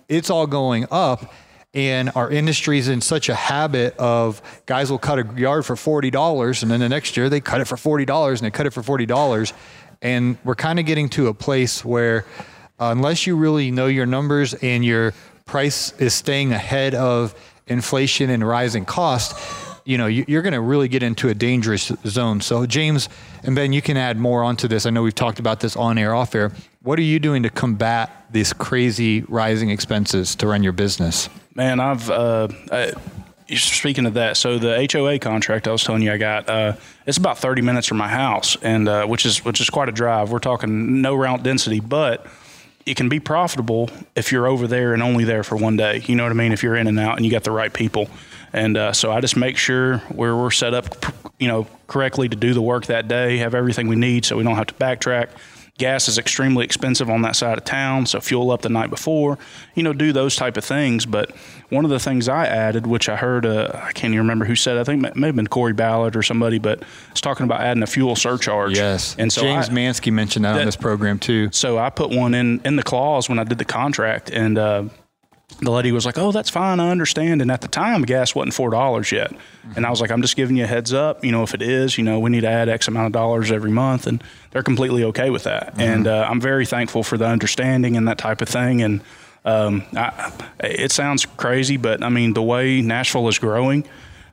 [0.09, 1.31] it's all going up.
[1.77, 6.09] And our industry's in such a habit of guys will cut a yard for forty
[6.09, 8.65] dollars, and then the next year they cut it for forty dollars, and they cut
[8.65, 9.53] it for forty dollars,
[10.01, 12.25] and we're kind of getting to a place where
[12.79, 15.13] uh, unless you really know your numbers and your
[15.45, 17.35] price is staying ahead of
[17.67, 19.37] inflation and rising cost,
[19.85, 22.41] you know, you, you're going to really get into a dangerous zone.
[22.41, 23.07] So, James
[23.43, 24.85] and Ben, you can add more onto this.
[24.85, 26.51] I know we've talked about this on air, off air.
[26.87, 31.27] What are you doing to combat these crazy rising expenses to run your business?
[31.53, 32.93] Man, I've uh, I,
[33.53, 34.37] speaking of that.
[34.37, 37.87] So the HOA contract I was telling you I got, uh, it's about thirty minutes
[37.87, 40.31] from my house, and uh, which is which is quite a drive.
[40.31, 42.25] We're talking no route density, but
[42.85, 46.03] it can be profitable if you're over there and only there for one day.
[46.05, 46.53] You know what I mean?
[46.53, 48.09] If you're in and out and you got the right people.
[48.53, 51.05] And uh, so I just make sure we're, we're set up,
[51.37, 54.43] you know, correctly to do the work that day, have everything we need so we
[54.43, 55.27] don't have to backtrack.
[55.77, 59.37] Gas is extremely expensive on that side of town, so fuel up the night before,
[59.75, 61.05] you know, do those type of things.
[61.05, 61.35] But
[61.69, 64.55] one of the things I added, which I heard, uh, I can't even remember who
[64.55, 67.61] said, I think it may have been Corey Ballard or somebody, but it's talking about
[67.61, 68.75] adding a fuel surcharge.
[68.75, 69.15] Yes.
[69.19, 71.49] And so James I, Mansky mentioned that, on this program too.
[71.51, 74.83] so I put one in in the clause when I did the contract, and uh,
[75.61, 78.53] the lady was like, "Oh, that's fine, I understand." And at the time, gas wasn't
[78.53, 79.31] four dollars yet,
[79.75, 81.23] and I was like, "I'm just giving you a heads up.
[81.23, 83.51] You know, if it is, you know, we need to add X amount of dollars
[83.51, 85.73] every month," and they're completely okay with that.
[85.77, 88.81] And uh, I'm very thankful for the understanding and that type of thing.
[88.81, 89.01] And
[89.45, 93.85] um, I, it sounds crazy, but I mean, the way Nashville is growing,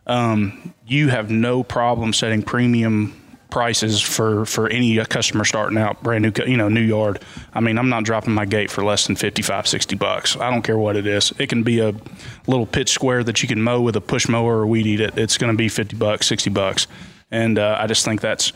[0.07, 3.19] um, you have no problem setting premium
[3.55, 7.23] prices for for any customer starting out brand new you know new yard.
[7.53, 10.37] I mean i'm not dropping my gate for less than 55 60 bucks.
[10.37, 11.33] I don't care what it is.
[11.39, 11.95] It can be a
[12.49, 15.17] little pitch square that you can mow with a push mower or weed eat it.
[15.17, 16.89] It's going to be 50 bucks 60 bucks.
[17.31, 18.53] And uh, i just think that's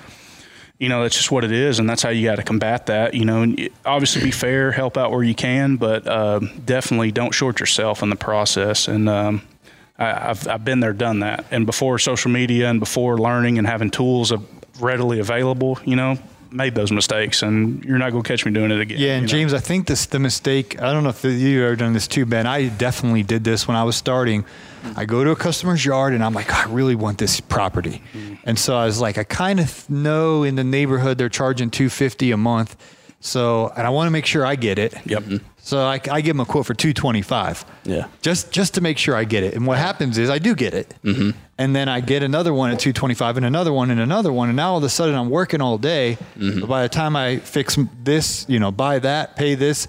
[0.81, 3.15] you know that's just what it is and that's how you got to combat that
[3.15, 3.43] you know.
[3.43, 8.03] And obviously be fair help out where you can but um, definitely don't short yourself
[8.03, 8.89] in the process.
[8.89, 9.43] And um,
[9.97, 11.45] I, I've, I've been there done that.
[11.53, 16.17] And before social media and before learning and having tools of readily available you know
[16.51, 19.23] made those mistakes and you're not going to catch me doing it again Yeah, and
[19.23, 19.41] you know?
[19.43, 20.81] James, I think this the mistake.
[20.81, 22.47] I don't know if you've ever done this too, Ben.
[22.47, 24.47] I definitely did this when I was starting.
[24.97, 28.01] I go to a customer's yard and I'm like, I really want this property,
[28.45, 31.91] and so I was like, I kind of know in the neighborhood they're charging two
[31.91, 32.77] fifty a month,
[33.21, 34.95] so and I want to make sure I get it.
[35.05, 35.43] Yep.
[35.59, 37.63] So I, I give them a quote for two twenty five.
[37.85, 38.07] Yeah.
[38.23, 39.53] Just just to make sure I get it.
[39.55, 41.31] And what happens is I do get it, Mm-hmm.
[41.59, 44.33] And then I get another one at two twenty five, and another one, and another
[44.33, 46.17] one, and now all of a sudden I'm working all day.
[46.37, 46.61] Mm-hmm.
[46.61, 49.89] But by the time I fix this, you know, buy that, pay this,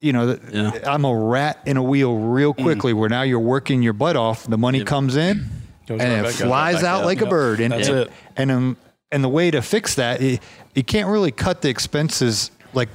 [0.00, 0.70] you know, Yeah.
[0.70, 0.86] Mm.
[0.86, 2.92] I'm a rat in a wheel real quickly.
[2.92, 5.46] Where now you're working your butt off, the money comes in,
[5.86, 7.04] Goes and right it back flies out out.
[7.04, 7.60] like a bird.
[7.60, 8.10] And That's and, it.
[8.36, 8.76] And um,
[9.12, 10.38] and the way to fix that, you,
[10.74, 12.88] you can't really cut the expenses like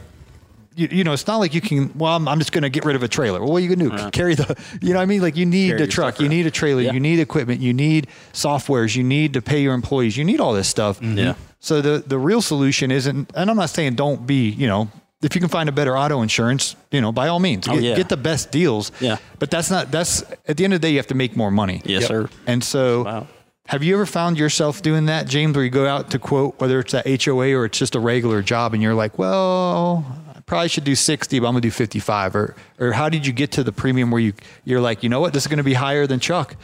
[0.76, 1.92] you, you know, it's not like you can.
[1.98, 3.40] Well, I'm, I'm just going to get rid of a trailer.
[3.40, 4.02] Well, what are you going to do?
[4.02, 4.10] Uh-huh.
[4.12, 4.56] Carry the.
[4.82, 6.52] You know, what I mean, like you need Carry the your truck, you need a
[6.52, 6.92] trailer, Yeah.
[6.94, 10.54] you need equipment, you need softwares, you need to pay your employees, you need all
[10.54, 11.00] this stuff.
[11.00, 11.18] Mm-hmm.
[11.18, 11.36] Yeah.
[11.60, 14.90] So the the real solution isn't, and I'm not saying don't be, you know,
[15.22, 17.84] if you can find a better auto insurance, you know, by all means, Oh, get,
[17.84, 17.96] yeah.
[17.96, 18.92] get the best deals.
[19.00, 19.18] Yeah.
[19.40, 19.92] But that's not.
[19.92, 21.82] That's at the end of the day, you have to make more money.
[21.86, 22.30] Yes, sir.
[22.46, 23.28] And so, Wow.
[23.68, 26.80] have you ever found yourself doing that, James, where you go out to quote, whether
[26.80, 30.70] it's that HOA or it's just a regular job, and you're like, well, I probably
[30.70, 33.64] should do 60, but I'm gonna do 55, or or how did you get to
[33.64, 36.20] the premium where you you're like, you know what, this is gonna be higher than
[36.20, 36.56] Chuck.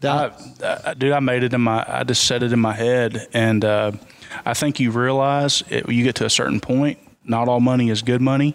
[0.00, 1.84] That, I, I, dude, I made it in my.
[1.86, 3.92] I just set it in my head, and uh,
[4.44, 6.98] I think you realize it, you get to a certain point.
[7.24, 8.54] Not all money is good money,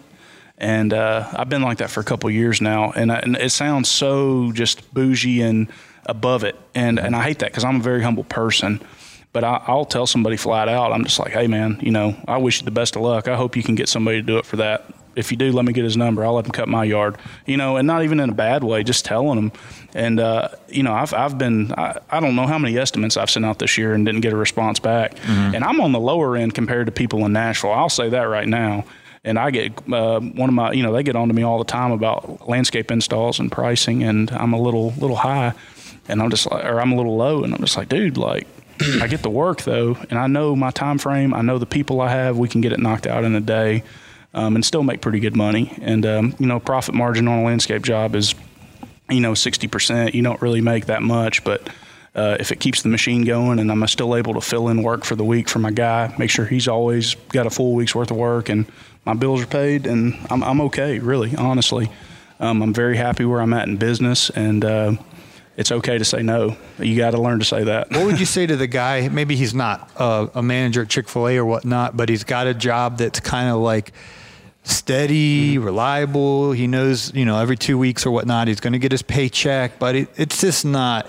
[0.58, 2.92] and uh, I've been like that for a couple years now.
[2.92, 5.68] And, I, and it sounds so just bougie and
[6.06, 8.80] above it, and and I hate that because I'm a very humble person.
[9.32, 10.92] But I, I'll tell somebody flat out.
[10.92, 13.28] I'm just like, hey man, you know, I wish you the best of luck.
[13.28, 14.92] I hope you can get somebody to do it for that.
[15.16, 16.24] If you do, let me get his number.
[16.24, 17.16] I'll let him cut my yard.
[17.44, 19.52] You know, and not even in a bad way, just telling him.
[19.94, 23.30] And uh, you know, I've I've been I, I don't know how many estimates I've
[23.30, 25.16] sent out this year and didn't get a response back.
[25.26, 27.72] And I'm on the lower end compared to people in Nashville.
[27.72, 28.84] I'll say that right now.
[29.22, 31.58] And I get uh, one of my, you know, they get on to me all
[31.58, 35.52] the time about landscape installs and pricing, and I'm a little little high,
[36.08, 38.46] and I'm just like, or I'm a little low, and I'm just like, dude, like.
[39.00, 41.34] I get the work though, and I know my time frame.
[41.34, 42.38] I know the people I have.
[42.38, 43.82] We can get it knocked out in a day,
[44.34, 45.76] um, and still make pretty good money.
[45.80, 48.34] And um, you know, profit margin on a landscape job is,
[49.08, 50.14] you know, sixty percent.
[50.14, 51.68] You don't really make that much, but
[52.14, 55.04] uh, if it keeps the machine going, and I'm still able to fill in work
[55.04, 58.10] for the week for my guy, make sure he's always got a full week's worth
[58.10, 58.66] of work, and
[59.04, 60.98] my bills are paid, and I'm I'm okay.
[60.98, 61.90] Really, honestly,
[62.40, 64.92] um, I'm very happy where I'm at in business, and uh,
[65.60, 66.56] it's okay to say no.
[66.78, 67.90] You got to learn to say that.
[67.90, 69.10] what would you say to the guy?
[69.10, 72.46] Maybe he's not uh, a manager at Chick Fil A or whatnot, but he's got
[72.46, 73.92] a job that's kind of like
[74.62, 76.52] steady, reliable.
[76.52, 79.78] He knows, you know, every two weeks or whatnot, he's going to get his paycheck,
[79.78, 81.08] but it, it's just not.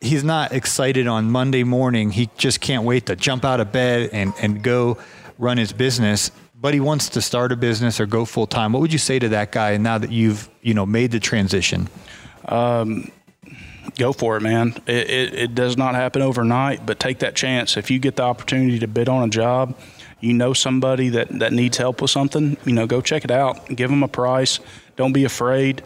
[0.00, 2.10] He's not excited on Monday morning.
[2.10, 4.98] He just can't wait to jump out of bed and, and go
[5.38, 6.30] run his business.
[6.54, 8.72] But he wants to start a business or go full time.
[8.72, 11.88] What would you say to that guy now that you've you know made the transition?
[13.98, 14.74] Go for it, man.
[14.86, 17.76] It, it, it does not happen overnight, but take that chance.
[17.76, 19.76] If you get the opportunity to bid on a job,
[20.20, 23.68] you know somebody that, that needs help with something, you know, go check it out.
[23.68, 24.60] Give them a price.
[24.96, 25.82] Don't be afraid.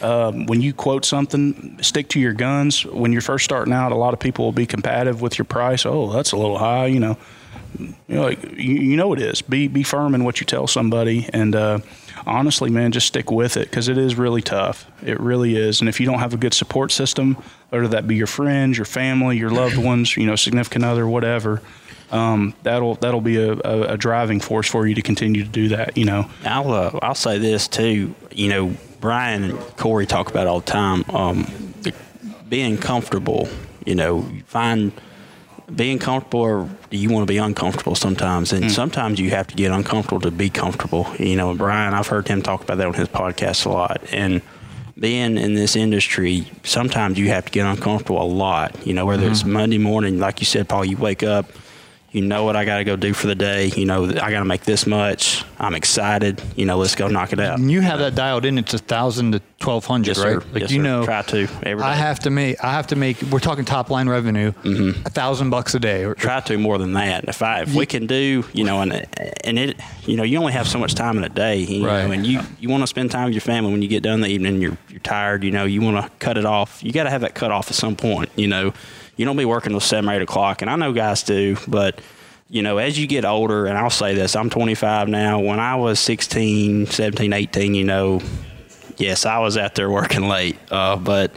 [0.00, 2.84] Um, when you quote something, stick to your guns.
[2.84, 5.86] When you're first starting out, a lot of people will be competitive with your price.
[5.86, 7.16] Oh, that's a little high, you know.
[7.78, 9.42] You know, like, you, you know it is.
[9.42, 11.78] Be be firm in what you tell somebody, and uh,
[12.26, 14.90] honestly, man, just stick with it because it is really tough.
[15.02, 15.80] It really is.
[15.80, 17.36] And if you don't have a good support system,
[17.70, 21.62] whether that be your friends, your family, your loved ones, you know, significant other, whatever,
[22.10, 25.68] um, that'll that'll be a, a, a driving force for you to continue to do
[25.68, 25.96] that.
[25.96, 26.30] You know.
[26.44, 28.14] I'll uh, I'll say this too.
[28.30, 31.04] You know, Brian and Corey talk about all the time.
[31.10, 31.74] Um,
[32.48, 33.48] being comfortable.
[33.84, 34.92] You know, find
[35.74, 38.52] being comfortable, or do you want to be uncomfortable sometimes?
[38.52, 38.70] And hmm.
[38.70, 41.06] sometimes you have to get uncomfortable to be comfortable.
[41.18, 44.00] You know, Brian, I've heard him talk about that on his podcast a lot.
[44.12, 44.42] And
[44.98, 48.86] being in this industry, sometimes you have to get uncomfortable a lot.
[48.86, 49.52] You know, whether it's hmm.
[49.52, 51.46] Monday morning, like you said, Paul, you wake up,
[52.14, 53.66] you know what I got to go do for the day.
[53.66, 55.44] You know, I got to make this much.
[55.58, 56.40] I'm excited.
[56.56, 57.58] You know, let's go knock it out.
[57.58, 58.56] And you have that dialed in.
[58.56, 60.40] It's a thousand to twelve hundred, Yes, right?
[60.42, 60.48] sir.
[60.52, 60.82] Like Yes, you sir.
[60.82, 62.62] know, Try to every I have to make.
[62.62, 63.20] I have to make.
[63.22, 64.52] We're talking top line revenue.
[64.52, 65.06] Mm-hmm.
[65.06, 66.04] A thousand bucks a day.
[66.04, 67.24] Or, try to more than that.
[67.28, 68.92] If I if we can do, you know, and
[69.42, 72.04] and it, you know, you only have so much time in a day, you Right.
[72.06, 74.20] know, and you you want to spend time with your family when you get done
[74.20, 74.60] the evening.
[74.60, 76.82] You're you're tired, you know, you want to cut it off.
[76.84, 78.72] You got to have that cut off at some point, you know.
[79.16, 82.00] You don't be working till seven or eight o'clock, and I know guys do, but
[82.50, 85.40] you know, as you get older, and I'll say this, I'm 25 now.
[85.40, 88.20] When I was 16, 17, 18, you know,
[88.96, 91.32] yes, I was out there working late, uh, but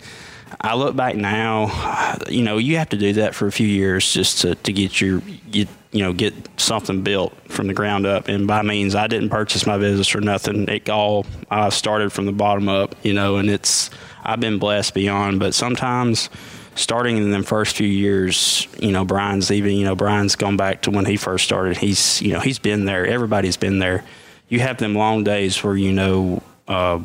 [0.61, 4.11] I look back now, you know, you have to do that for a few years
[4.11, 8.27] just to, to get your get you know get something built from the ground up.
[8.27, 10.67] And by means, I didn't purchase my business or nothing.
[10.67, 13.89] It all I started from the bottom up, you know, and it's
[14.23, 15.39] I've been blessed beyond.
[15.39, 16.29] But sometimes
[16.77, 20.83] starting in them first few years, you know, Brian's even, you know, Brian's gone back
[20.83, 21.75] to when he first started.
[21.75, 23.05] He's, you know, he's been there.
[23.05, 24.03] Everybody's been there.
[24.47, 26.99] You have them long days where, you know, uh,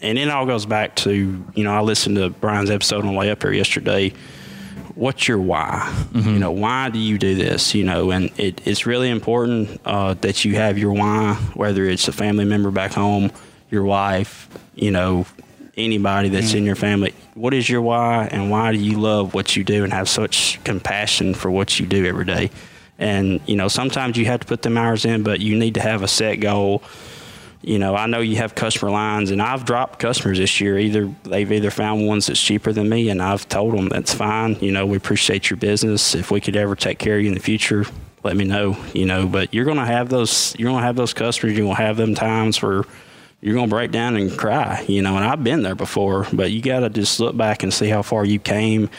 [0.00, 3.18] and it all goes back to, you know, I listened to Brian's episode on the
[3.18, 4.12] way up here yesterday.
[4.94, 6.06] What's your why?
[6.14, 7.74] You know, why do you do this?
[7.74, 12.08] You know, and it, it's really important uh, that you have your why, whether it's
[12.08, 13.30] a family member back home,
[13.70, 15.26] your wife, you know,
[15.76, 16.58] anybody that's mm-hmm.
[16.58, 17.14] in your family.
[17.34, 20.62] What is your why, and why do you love what you do and have such
[20.64, 22.50] compassion for what you do every day?
[22.98, 25.80] And you know, sometimes you have to put them hours in, but you need to
[25.80, 26.82] have a set goal
[27.66, 30.78] you know, I know you have customer lines, and I've dropped customers this year.
[30.78, 34.56] Either they've either found ones that's cheaper than me, and I've told them that's fine.
[34.60, 36.14] You know, we appreciate your business.
[36.14, 37.84] If we could ever take care of you in the future,
[38.22, 38.76] let me know.
[38.94, 40.54] You know, but you're gonna have those.
[40.56, 41.56] You're gonna have those customers.
[41.56, 42.84] You're gonna have them times where
[43.40, 44.84] you're gonna break down and cry.
[44.88, 46.26] You know, and I've been there before.
[46.32, 48.90] But you got to just look back and see how far you came,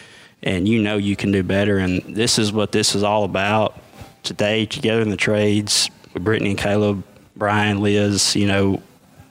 [0.44, 1.78] and you know you can do better.
[1.78, 3.80] And this is what this is all about
[4.24, 4.66] today.
[4.66, 7.04] Together in the trades with Brittany and Caleb.
[7.36, 8.82] Brian, Liz, you know,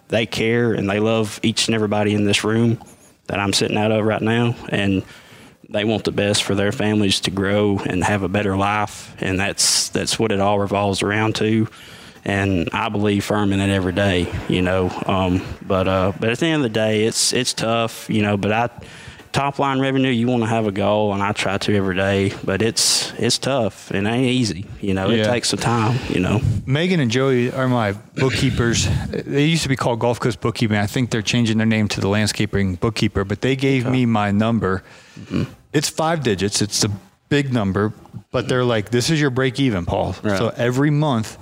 [0.09, 2.81] they care and they love each and everybody in this room
[3.27, 4.55] that I'm sitting out of right now.
[4.69, 5.03] And
[5.69, 9.15] they want the best for their families to grow and have a better life.
[9.21, 11.67] And that's, that's what it all revolves around to.
[12.27, 14.91] And I believe firm in it every day, you know.
[15.07, 18.37] Um, but, uh, but at the end of the day, it's, it's tough, you know,
[18.37, 18.69] but I,
[19.31, 22.33] top line revenue, you want to have a goal and I try to every day,
[22.43, 24.67] but it's, it's tough and it ain't easy.
[24.81, 26.41] You know, it takes some time, you know.
[26.67, 28.89] Megan and Joey are my bookkeepers.
[29.09, 30.77] They used to be called Gulf Coast Bookkeeping.
[30.77, 34.33] I think they're changing their name to the Landscaping Bookkeeper, but they gave me my
[34.33, 34.83] number.
[35.73, 36.61] It's five digits.
[36.61, 36.91] It's a
[37.29, 37.93] big number,
[38.33, 40.17] but they're like, this is your break even, Paul.
[40.25, 40.39] Right.
[40.39, 41.39] So every month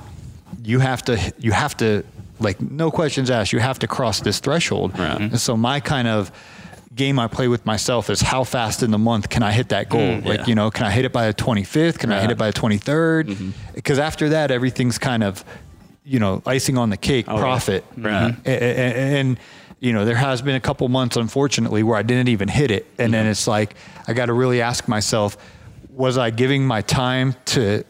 [0.62, 2.04] you have to, you have to,
[2.40, 4.98] like, no questions asked, you have to cross this threshold.
[4.98, 5.12] Right.
[5.12, 5.22] Mm-hmm.
[5.24, 6.30] And so my kind of
[6.94, 9.88] game I play with myself is how fast in the month can I hit that
[9.88, 10.00] goal?
[10.00, 10.46] Mm, like, yeah.
[10.46, 11.98] you know, can I hit it by the 25th?
[11.98, 13.24] Can I hit it by the 23rd?
[13.24, 13.50] Mm-hmm.
[13.74, 15.44] Because after that, everything's kind of,
[16.04, 17.40] you know, icing on the cake, Oh, yeah.
[17.40, 17.84] profit.
[17.96, 18.32] Right.
[18.32, 18.48] Mm-hmm.
[18.48, 18.76] A- a-
[19.16, 19.38] a- And,
[19.80, 22.86] you know, there has been a couple months, unfortunately, where I didn't even hit it.
[22.98, 23.74] And then it's like,
[24.06, 25.36] I got to really ask myself,
[25.90, 27.84] was I giving my time to,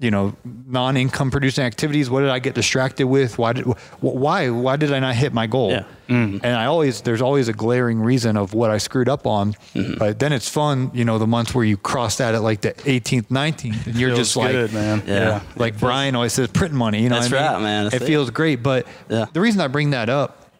[0.00, 0.34] you know,
[0.66, 2.08] non-income producing activities?
[2.10, 3.36] What did I get distracted with?
[3.38, 5.70] Why did, wh- why, why did I not hit my goal?
[5.72, 5.84] Yeah.
[6.08, 9.52] And I always, there's always a glaring reason of what I screwed up on.
[9.74, 9.98] Mm-hmm.
[9.98, 12.72] But then it's fun, you know, the months where you cross that at like the
[12.72, 15.02] 18th, 19th, and you're Feels just like, good, man.
[15.06, 15.42] Yeah.
[15.54, 17.02] like Brian always says, print money.
[17.02, 17.52] You know, That's what I mean?
[17.52, 17.84] right, man.
[17.84, 18.06] That's it it.
[18.06, 19.26] feels great, but Yeah.
[19.32, 20.50] the reason I bring that up,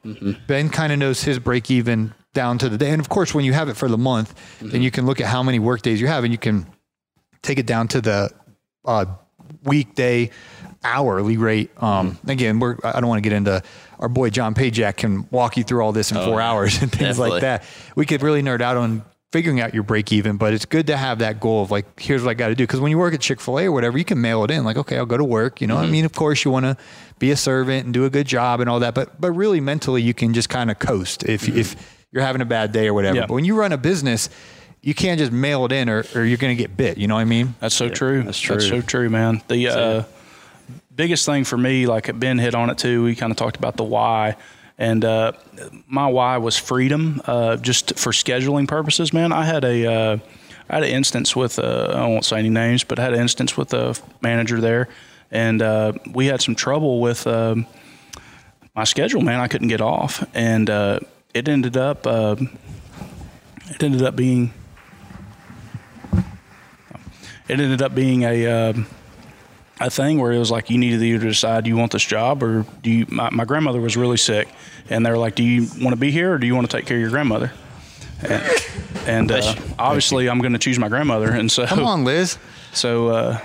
[0.46, 3.44] Ben kind of knows his break even down to the day, and of course, when
[3.44, 6.00] you have it for the month, then you can look at how many work days
[6.00, 6.64] you have, and you can
[7.42, 8.30] take it down to the
[8.84, 9.04] uh,
[9.64, 10.30] weekday
[10.82, 11.70] hourly rate.
[11.82, 13.62] Um, Again, we're I don't want to get into
[13.98, 17.18] our boy John Pajak can walk you through all this in four hours and things
[17.18, 17.64] like that.
[17.96, 20.96] We could really nerd out on figuring out your break even, but it's good to
[20.96, 22.64] have that goal of like, here's what I got to do.
[22.64, 24.64] Because when you work at Chick fil A or whatever, you can mail it in.
[24.64, 25.60] Like, okay, I'll go to work.
[25.60, 26.76] You know, what I mean, of course, you want to
[27.18, 30.02] be a servant and do a good job and all that, but but really mentally,
[30.02, 31.76] you can just kind of coast if if
[32.10, 33.18] you're having a bad day or whatever.
[33.18, 33.26] Yeah.
[33.26, 34.30] But when you run a business,
[34.82, 36.98] you can't just mail it in or, or you're going to get bit.
[36.98, 37.54] You know what I mean?
[37.60, 38.22] That's so true.
[38.22, 38.56] that's true.
[38.56, 39.42] That's so true, man.
[39.48, 40.04] The uh,
[40.94, 43.04] biggest thing for me, like Ben hit on it too.
[43.04, 44.36] We kind of talked about the why,
[44.78, 45.32] and uh,
[45.86, 47.20] my why was freedom.
[47.24, 49.32] Uh, just for scheduling purposes, man.
[49.32, 50.18] I had a uh,
[50.68, 53.20] I had an instance with uh, I won't say any names, but I had an
[53.20, 54.88] instance with a manager there,
[55.30, 57.66] and uh, we had some trouble with um,
[58.74, 59.20] my schedule.
[59.20, 61.00] Man, I couldn't get off, and uh,
[61.34, 62.36] it ended up uh,
[63.68, 64.52] it ended up being
[67.50, 68.86] it ended up being a um,
[69.80, 72.04] a thing where it was like you needed to either decide do you want this
[72.04, 74.48] job or do you my, my grandmother was really sick
[74.90, 76.76] and they were like do you want to be here or do you want to
[76.76, 77.50] take care of your grandmother?
[78.22, 78.42] And,
[79.06, 82.36] and uh, obviously i'm going to choose my grandmother and so Come on, Liz.
[82.74, 83.38] so uh,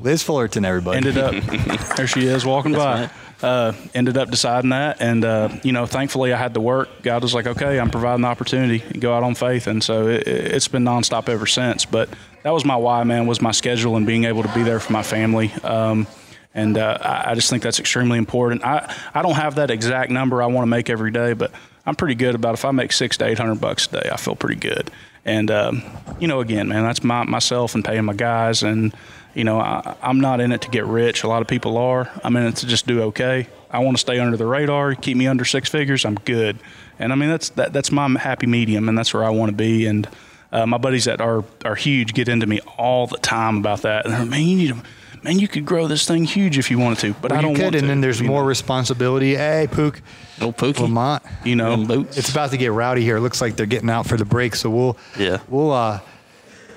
[0.00, 0.98] Liz Fullerton, everybody.
[0.98, 1.34] ended up
[1.96, 3.10] there she is walking by.
[3.42, 6.88] uh, ended up deciding that and uh, you know thankfully i had to work.
[7.02, 8.78] God was like okay i'm providing the opportunity.
[8.78, 9.66] Go out on faith.
[9.66, 11.84] And so it, it's been nonstop ever since.
[11.84, 12.08] But
[12.42, 14.92] that was my why man was my schedule and being able to be there for
[14.92, 16.06] my family um,
[16.54, 20.42] and uh, I, just think that's extremely important I, I don't have that exact number
[20.42, 21.52] i want to make every day but
[21.86, 24.16] i'm pretty good about if i make six to eight hundred bucks a day i
[24.16, 24.90] feel pretty good
[25.24, 25.82] and um,
[26.20, 28.94] you know again man that's my myself and paying my guys and
[29.34, 31.22] you know, I, I'm not in it to get rich.
[31.22, 32.10] A lot of people are.
[32.22, 33.46] I'm in it to just do okay.
[33.70, 36.04] I want to stay under the radar, keep me under six figures.
[36.04, 36.58] I'm good.
[36.98, 39.56] And I mean, that's that, that's my happy medium, and that's where I want to
[39.56, 39.86] be.
[39.86, 40.06] And
[40.52, 44.04] uh, my buddies that are are huge get into me all the time about that.
[44.04, 44.82] And they're, man, you need to,
[45.22, 47.54] man, you could grow this thing huge if you wanted to, but Well, I don't
[47.54, 47.78] could, want to.
[47.78, 48.48] and then there's you more know?
[48.48, 49.34] responsibility.
[49.34, 50.00] Hey, Pook,
[50.40, 50.80] Old Pookie.
[50.80, 51.22] Lamont.
[51.44, 52.06] You know, Them.
[52.10, 53.16] It's about to get rowdy here.
[53.16, 55.38] It looks like they're getting out for the break, so we'll Yeah.
[55.48, 56.00] we'll uh,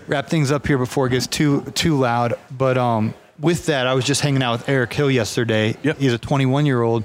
[0.08, 2.36] wrap things up here before it gets too too loud.
[2.52, 5.76] But um, with that, I was just hanging out with Eric Hill yesterday.
[5.84, 5.98] Yep.
[5.98, 7.04] He's a 21 year old,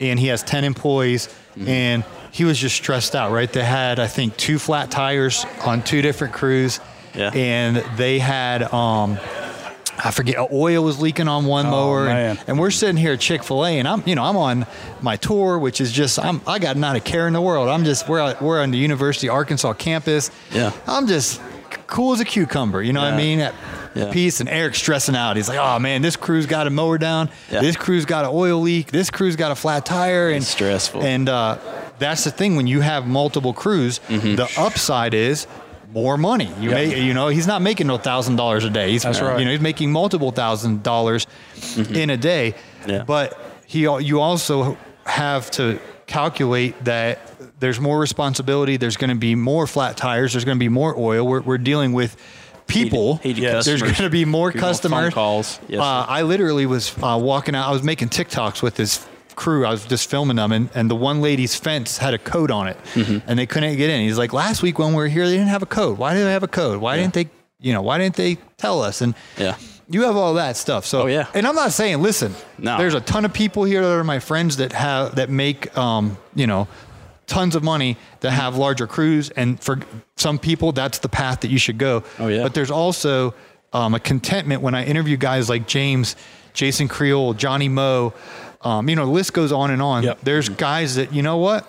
[0.00, 1.68] and he has 10 employees, Mm-hmm.
[1.68, 3.30] and he was just stressed out.
[3.30, 3.52] Right?
[3.52, 6.80] They had I think two flat tires on two different crews,
[7.14, 7.30] Yeah.
[7.32, 9.18] and they had um.
[10.04, 13.44] I forget oil was leaking on one mower, and, and we're sitting here at Chick
[13.44, 14.66] Fil A, and I'm, you know, I'm on
[15.02, 17.68] my tour, which is just, I'm, I got not a care in the world.
[17.68, 20.30] I'm just, we're, we're on the University of Arkansas campus.
[20.50, 20.72] Yeah.
[20.88, 21.40] I'm just
[21.86, 22.82] cool as a cucumber.
[22.82, 23.40] You know what I mean?
[23.40, 23.54] At
[23.94, 24.10] Yeah.
[24.10, 24.40] peace.
[24.40, 25.36] And Eric's stressing out.
[25.36, 27.28] He's like, oh man, this crew's got a mower down.
[27.50, 27.60] Yeah.
[27.60, 28.90] This crew's got an oil leak.
[28.90, 30.28] This crew's got a flat tire.
[30.30, 31.02] And It's stressful.
[31.02, 31.58] And uh,
[32.02, 34.00] that's the thing when you have multiple crews.
[34.08, 34.36] Mm-hmm.
[34.36, 35.46] The upside is
[35.92, 36.50] more money.
[36.58, 38.90] You may, you know, he's not making no thousand dollars a day.
[38.92, 39.38] He's, That's right.
[39.38, 41.26] You know, he's making multiple thousand dollars
[41.90, 42.54] in a day.
[42.80, 42.90] Mm-hmm.
[42.90, 43.04] Yeah.
[43.04, 47.18] But he, you also have to calculate that
[47.60, 48.76] there's more responsibility.
[48.76, 50.32] There's going to be more flat tires.
[50.32, 51.26] There's going to be more oil.
[51.26, 52.16] We're, we're dealing with
[52.66, 53.16] people.
[53.16, 55.14] Heated- heated There's going to be more You're gonna phone customers.
[55.14, 55.60] calls.
[55.68, 56.06] Yes, uh.
[56.08, 57.68] I literally was uh, walking out.
[57.68, 59.64] I was making TikToks with this crew.
[59.66, 62.68] I was just filming them, and, and the one lady's fence had a code on
[62.68, 63.18] it, Mm-hmm.
[63.28, 64.00] and they couldn't get in.
[64.02, 65.98] He's like, last week when we were here, they didn't have a code.
[65.98, 66.80] Why did they have a code?
[66.80, 67.28] Why didn't they?
[67.60, 69.00] You know, why didn't they tell us?
[69.02, 69.56] And Yeah.
[69.88, 70.84] you have all that stuff.
[70.84, 71.26] So Oh, yeah.
[71.34, 72.76] And I'm not saying, listen, No.
[72.78, 76.16] there's a ton of people here that are my friends that have that make, um,
[76.34, 76.66] you know.
[77.28, 79.78] Tons of money that have larger crews, and for
[80.16, 82.02] some people, that's the path that you should go.
[82.18, 82.42] Oh, yeah.
[82.42, 83.32] But there's also
[83.72, 86.14] um, a contentment when I interview guys like James,
[86.52, 88.12] Jason Creole, Johnny Moe.
[88.62, 90.04] Um, you know, the list goes on and on.
[90.04, 90.20] Yep.
[90.22, 91.68] There's guys that you know what,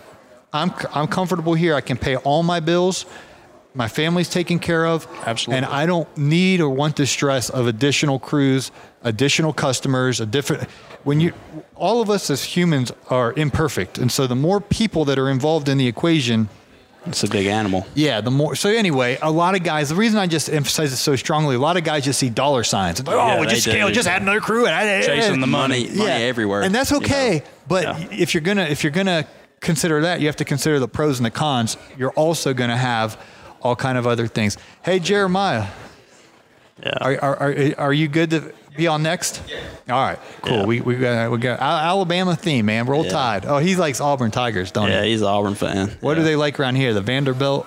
[0.51, 1.75] I'm I'm comfortable here.
[1.75, 3.05] I can pay all my bills.
[3.75, 5.07] My family's taken care of.
[5.25, 5.57] Absolutely.
[5.57, 8.71] And I don't need or want the stress of additional crews,
[9.03, 10.69] additional customers, a different.
[11.03, 11.33] When you,
[11.75, 15.67] all of us as humans are imperfect, and so the more people that are involved
[15.67, 16.49] in the equation,
[17.05, 17.85] It's a big animal.
[17.95, 18.55] yeah, the more.
[18.55, 19.89] So anyway, a lot of guys.
[19.89, 22.63] The reason I just emphasize it so strongly, a lot of guys just see dollar
[22.63, 22.99] signs.
[23.01, 23.93] It's like, Yeah, oh, we just scale, do.
[23.93, 25.89] just add another crew, and I, Chasing the money.
[25.89, 27.39] Money everywhere, and that's you okay.
[27.39, 27.45] know.
[27.67, 28.07] But Yeah.
[28.17, 29.27] if you're gonna if you're gonna
[29.59, 31.75] consider that, you have to consider the pros and the cons.
[31.97, 33.19] You're also gonna have
[33.61, 34.57] all kind of other things.
[34.83, 35.67] Hey, Jeremiah,
[36.81, 36.93] Yeah.
[37.01, 39.41] are are are, are you good to be on next?
[39.89, 40.59] All right, cool.
[40.59, 40.65] Yeah.
[40.65, 42.85] We we got we got Alabama theme, man.
[42.85, 43.11] Roll Yeah.
[43.11, 43.45] Tide.
[43.45, 44.93] Oh, he likes Auburn Tigers, don't he?
[44.93, 45.89] yeah, he's an Auburn fan.
[46.01, 46.15] What yeah.
[46.19, 46.93] do they like around here?
[46.93, 47.65] The Vanderbilt.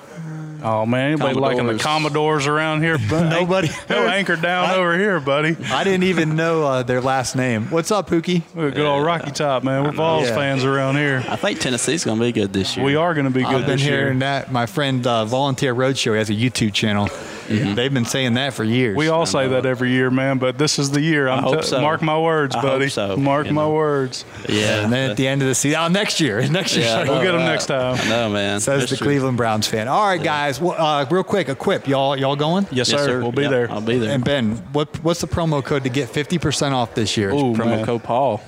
[0.62, 1.82] Oh man, anybody liking the Commodores.
[1.82, 2.98] Commodores around here?
[3.10, 3.68] Nobody.
[3.90, 5.56] No anchor down over here, buddy.
[5.70, 7.66] I didn't even know uh, their last name.
[7.70, 8.42] What's up, Pookie?
[8.54, 9.84] We're a good old Rocky Top, man.
[9.84, 10.34] We're Vols Yeah.
[10.34, 11.24] fans around here.
[11.28, 12.84] I think Tennessee's going to be good this year.
[12.84, 13.98] We are going to be good I've been this year.
[14.00, 14.50] hearing that.
[14.52, 17.09] My friend uh, Volunteer Roadshow has a YouTube channel.
[17.48, 18.96] They've been saying that for years.
[18.96, 21.28] We all say that every year, man, but this is the year.
[21.28, 21.80] I'm hope t- so.
[21.80, 22.88] Mark my words, I hope buddy.
[22.88, 23.72] so, Mark you my know.
[23.72, 24.24] words.
[24.48, 24.82] Yeah.
[24.82, 26.86] And then at the end of the season, oh, next year, next year.
[26.86, 27.96] Yeah, We'll get them next time.
[28.09, 28.59] No man.
[28.59, 29.07] Says That's the true.
[29.07, 29.86] Cleveland Browns fan.
[29.86, 30.45] All right, guys.
[30.47, 32.16] Guys, well, uh, real quick, equip y'all.
[32.16, 32.64] Y'all going?
[32.70, 33.07] Yes, Yes, sir.
[33.07, 33.20] sir.
[33.20, 33.70] We'll be Yep, there.
[33.70, 34.12] I'll be there.
[34.12, 37.30] And Ben, what what's the promo code to get fifty percent off this year?
[37.32, 37.84] Ooh, Promo man.
[37.84, 38.40] code Paul.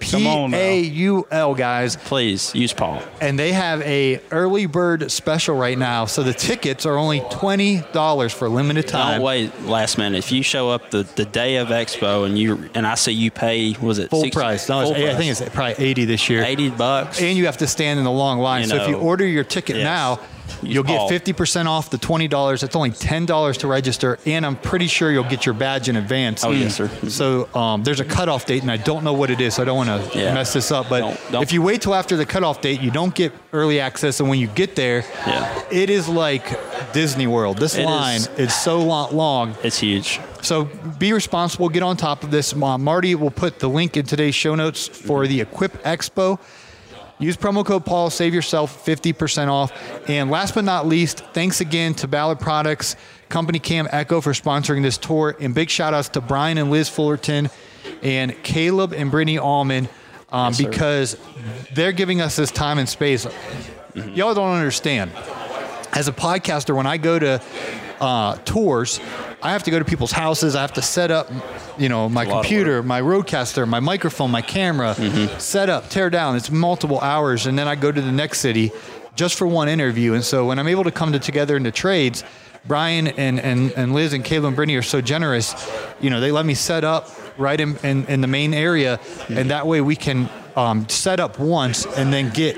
[0.00, 0.58] P on now.
[0.58, 3.00] A U L guys, Please use Paul.
[3.20, 6.04] and they have a early bird special right now.
[6.06, 9.18] So the tickets are only twenty dollars for a limited time.
[9.18, 10.18] Don't wait last minute.
[10.18, 13.30] If you show up the, the day of Expo and you and I see you
[13.30, 14.68] pay was it Full 60 price.
[14.68, 15.16] No, it's, full I price.
[15.16, 16.42] think it's probably eighty this year.
[16.42, 17.20] eighty bucks.
[17.20, 18.62] and you have to stand in the long line.
[18.62, 19.84] You so if you know, order your ticket yes.
[19.84, 20.26] now, Use
[20.62, 22.62] you'll get fifty percent off the twenty dollars.
[22.62, 25.96] It's only ten dollars to register, and I'm pretty sure you'll get your badge in
[25.96, 26.44] advance.
[26.44, 26.88] Oh, yes, sir.
[27.08, 29.64] So um, there's a cutoff date, and I don't know what it is, so I
[29.64, 30.34] don't want to Yeah.
[30.34, 30.88] mess this up.
[30.88, 33.80] But Don't- don't- if you wait till after the cutoff date, you don't get early
[33.80, 35.62] access, and when you get there, Yeah.
[35.70, 37.58] it is like Disney World.
[37.58, 38.28] This It line is.
[38.38, 39.54] is so long.
[39.62, 40.20] It's huge.
[40.42, 41.68] So be responsible.
[41.68, 42.54] Get on top of this.
[42.54, 46.38] Marty will put the link in today's show notes for the Equip Expo.
[47.20, 48.10] Use promo code Paul.
[48.10, 49.72] Save yourself 50% off.
[50.08, 52.96] And last but not least, thanks again to Ballard Products,
[53.28, 55.36] Company Cam Echo for sponsoring this tour.
[55.38, 57.50] And big shout outs to Brian and Liz Fullerton
[58.02, 59.88] and Caleb and Brittany Allman
[60.30, 60.68] um, sir.
[60.68, 61.16] because
[61.74, 63.26] they're giving us this time and space.
[63.94, 65.12] Y'all don't understand
[65.92, 67.42] as a podcaster, when I go to
[68.00, 69.00] uh, tours,
[69.42, 70.54] I have to go to people's houses.
[70.56, 71.30] I have to set up,
[71.78, 74.94] you know, my computer, my RODECaster, my microphone, my camera,
[75.38, 76.36] set up, tear down.
[76.36, 78.72] It's multiple hours, and then I go to the next city
[79.14, 80.14] just for one interview.
[80.14, 82.24] And so when I'm able to come to together into trades,
[82.66, 85.54] Brian and, and, and Liz and Caleb and Brittany are so generous.
[86.00, 89.50] You know, they let me set up right in, in, in the main area, and
[89.50, 92.56] that way we can um, set up once and then get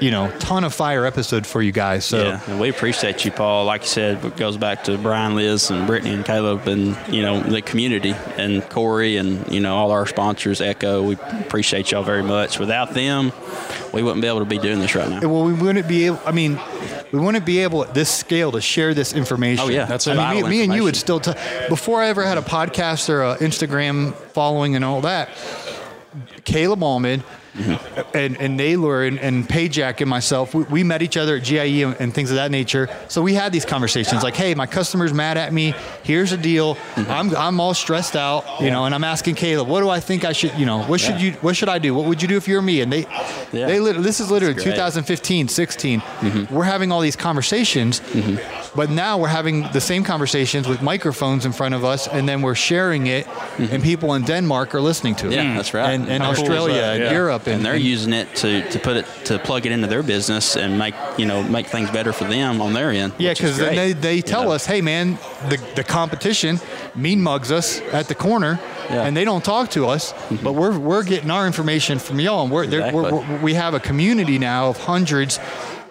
[0.00, 2.04] you know, ton of fire episode for you guys.
[2.04, 3.66] So Yeah, we appreciate you, Paul.
[3.66, 7.22] Like you said, it goes back to Brian, Liz, and Brittany and Caleb, and you
[7.22, 11.02] know the community, and Corey, and you know all our sponsors, Echo.
[11.02, 12.58] We appreciate y'all very much.
[12.58, 13.32] Without them,
[13.92, 15.20] we wouldn't be able to be doing this right now.
[15.28, 16.20] well, we wouldn't be able.
[16.24, 16.58] I mean,
[17.12, 19.64] we wouldn't be able at this scale to share this information.
[19.66, 19.84] Oh, yeah.
[19.84, 21.20] That's I mean, me, me and you would still.
[21.20, 21.32] T-
[21.68, 25.28] before I ever had a podcast or a Instagram following and all that,
[26.44, 27.22] Caleb Allman.
[27.54, 28.16] Mm-hmm.
[28.16, 31.82] And, and Naylor and, and Payjack and myself, we, we met each other at GIE
[31.82, 32.88] and, and things of that nature.
[33.08, 35.74] So we had these conversations like, hey, my customer's mad at me.
[36.02, 36.76] Here's the deal.
[36.76, 37.10] Mm-hmm.
[37.10, 40.24] I'm, I'm all stressed out, you know, and I'm asking Caleb, what do I think
[40.24, 41.94] I should, you know, what should you, what should I do?
[41.94, 42.80] What would you do if you're me?
[42.80, 43.00] And they,
[43.52, 43.66] Yeah.
[43.66, 46.00] they this is literally 2015, 16.
[46.00, 46.54] Mm-hmm.
[46.54, 48.00] We're having all these conversations,
[48.74, 52.42] but now we're having the same conversations with microphones in front of us, and then
[52.42, 53.26] we're sharing it,
[53.58, 55.30] and people in Denmark are listening to it.
[55.32, 55.48] Mm-hmm.
[55.48, 55.90] Yeah, that's right.
[55.90, 57.12] And, and How cool Australia and Yeah.
[57.12, 60.02] Europe, and, and they're using it to, to put it to plug it into their
[60.02, 63.12] business and make you know make things better for them on their end.
[63.18, 64.52] Yeah, because they, they you tell know.
[64.52, 65.18] us, hey, man,
[65.48, 66.58] the, the competition
[66.94, 68.58] mean mugs us at the corner.
[68.58, 68.96] Yeah.
[68.96, 69.06] Mm-hmm.
[69.06, 70.12] And they don't talk to us,
[70.42, 72.42] but we're, we're getting our information from y'all.
[72.42, 75.38] And we're, they're- we're, we're, we have a community now of hundreds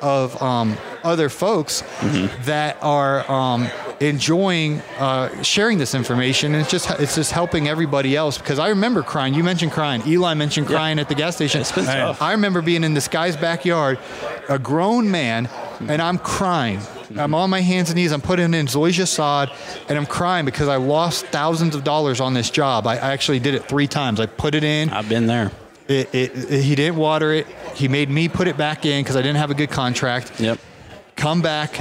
[0.01, 2.43] of um, other folks Mm-hmm.
[2.43, 3.67] that are um,
[3.99, 6.53] enjoying uh, sharing this information.
[6.53, 8.37] And it's just it's just helping everybody else.
[8.37, 9.33] Because I remember crying.
[9.33, 10.01] You mentioned crying.
[10.07, 11.61] Eli mentioned crying at the gas station.
[11.61, 12.21] It's been tough.
[12.21, 13.99] I remember being in this guy's backyard,
[14.47, 15.49] a grown man,
[15.81, 16.79] and I'm crying.
[17.17, 18.11] I'm on my hands and knees.
[18.11, 19.51] I'm putting in Zoysia sod,
[19.89, 22.85] and I'm crying because I lost thousands of dollars on this job.
[22.87, 24.19] I, I actually did it three times.
[24.19, 24.89] I put it in.
[24.91, 25.51] I've been there.
[25.89, 27.47] It, it, he didn't water it.
[27.73, 30.39] He made me put it back in because I didn't have a good contract.
[30.39, 30.59] Yep.
[31.19, 31.77] Come back.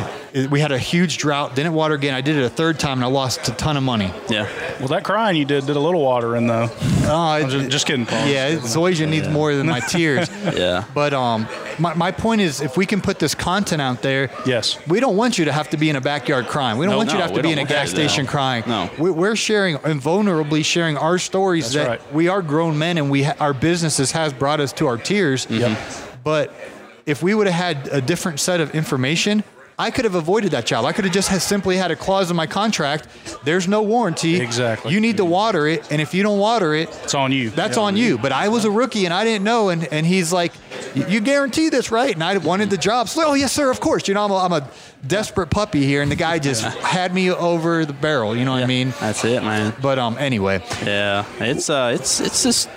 [0.50, 1.54] We had a huge drought.
[1.54, 2.12] Didn't water again.
[2.12, 4.12] I did it a third time and I lost a ton of money.
[4.28, 4.48] Yeah.
[4.80, 6.68] Well, that crying you did did a little water in though.
[7.04, 8.26] Oh, I'm just, just kidding, Paul.
[8.26, 10.28] Yeah, it- Zoysia needs more than my tears.
[10.42, 10.84] Yeah.
[10.92, 11.46] But um,
[11.78, 14.76] my, my point is, if we can put this content out there, Yes.
[14.88, 16.76] we don't want you to have to be in a backyard crying.
[16.76, 18.06] We don't No, want you to have to be in a gas that, no.
[18.08, 18.64] station crying.
[18.66, 18.90] No.
[18.98, 22.12] we, we're sharing and vulnerably sharing our stories That's that right.
[22.12, 25.46] we are grown men and we ha- our businesses has brought us to our tears.
[25.48, 25.76] Yeah.
[26.24, 26.52] But
[27.08, 29.42] if we would have had a different set of information.
[29.80, 30.84] I could have avoided that job.
[30.84, 33.06] I could have just simply had a clause in my contract.
[33.44, 34.40] There's no warranty.
[34.40, 34.92] Exactly.
[34.92, 37.50] You need to water it, and if you don't water it, It's on you.
[37.50, 37.84] that's Yeah.
[37.84, 38.18] on you.
[38.18, 39.68] But I was a rookie and I didn't know.
[39.68, 40.52] And, and he's like,
[40.96, 42.12] You guarantee this, right?
[42.12, 43.08] And I wanted the job.
[43.08, 44.08] So, oh, yes, sir, of course.
[44.08, 44.68] You know, I'm a, I'm a
[45.06, 46.02] desperate puppy here.
[46.02, 46.64] And the guy just
[46.96, 48.36] had me over the barrel.
[48.36, 48.92] You know what I mean?
[48.98, 49.74] That's it, man.
[49.80, 52.68] But um, anyway, Yeah, it's uh, it's it's just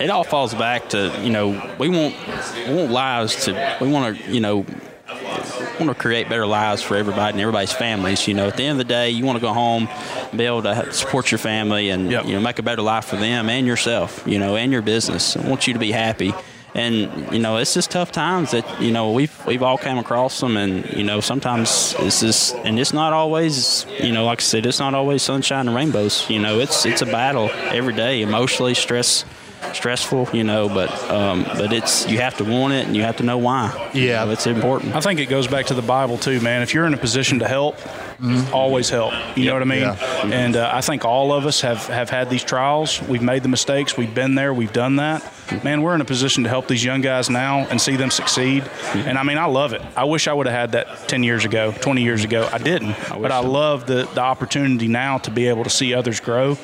[0.00, 2.14] it all falls back to you know we want
[2.68, 4.64] we want lives to we want to you know
[5.78, 8.28] want to create better lives for everybody and everybody's families.
[8.28, 9.88] You know, at the end of the day, you want to go home,
[10.36, 12.26] be able to support your family, and Yep.
[12.26, 14.22] you know make a better life for them and yourself.
[14.26, 15.36] You know, and your business.
[15.36, 16.34] I want you to be happy.
[16.72, 20.38] And you know, it's just tough times that you know we've we've all come across
[20.38, 24.42] them, and you know sometimes it's just and it's not always you know like I
[24.44, 26.28] said, it's not always sunshine and rainbows.
[26.30, 29.24] You know, it's it's a battle every day, emotionally, stress
[29.72, 30.68] stressful, you know.
[30.68, 33.90] But um, but it's you have to want it and you have to know why.
[33.94, 34.24] You Yeah.
[34.24, 34.94] know, it's important.
[34.94, 36.62] I think it goes back to the Bible too, man.
[36.62, 37.76] If you're in a position to help,
[38.52, 39.12] always help.
[39.36, 39.80] You know what I mean?
[39.80, 40.26] Yeah.
[40.32, 43.00] And uh, I think all of us have have had these trials.
[43.02, 43.96] We've made the mistakes.
[43.96, 44.52] We've been there.
[44.54, 45.22] We've done that.
[45.64, 48.64] Man, we're in a position to help these young guys now and see them succeed.
[48.94, 49.82] And I mean, I love it.
[49.96, 52.48] I wish I would have had that 10 years ago, 20 years ago.
[52.52, 56.20] I didn't, but I love the, the opportunity now to be able to see others
[56.20, 56.56] grow.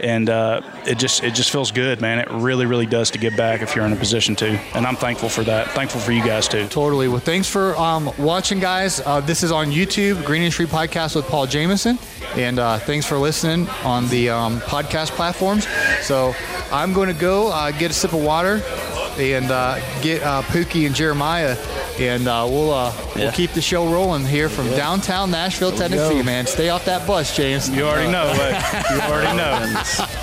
[0.00, 2.18] And uh, it just it just feels good, man.
[2.18, 4.48] It really really does to give back if you're in a position to.
[4.74, 5.70] And I'm thankful for that.
[5.70, 6.66] Thankful for you guys too.
[6.68, 7.08] Totally.
[7.08, 9.00] Well, thanks for um, watching, guys.
[9.00, 11.98] Uh, this is on YouTube, Green Industry Podcast with Paul Jamison.
[12.36, 15.68] And uh, thanks for listening on the um, podcast platforms.
[16.02, 16.34] So
[16.72, 20.86] I'm going to go uh, get a sip of water and uh, get uh, Pookie
[20.86, 21.56] and Jeremiah.
[21.98, 26.44] And uh, we'll uh, we'll keep the show rolling here from downtown Nashville, Tennessee, man.
[26.48, 27.68] Stay off that bus, James.
[27.68, 28.60] You already know, babe.
[28.90, 29.60] You already know.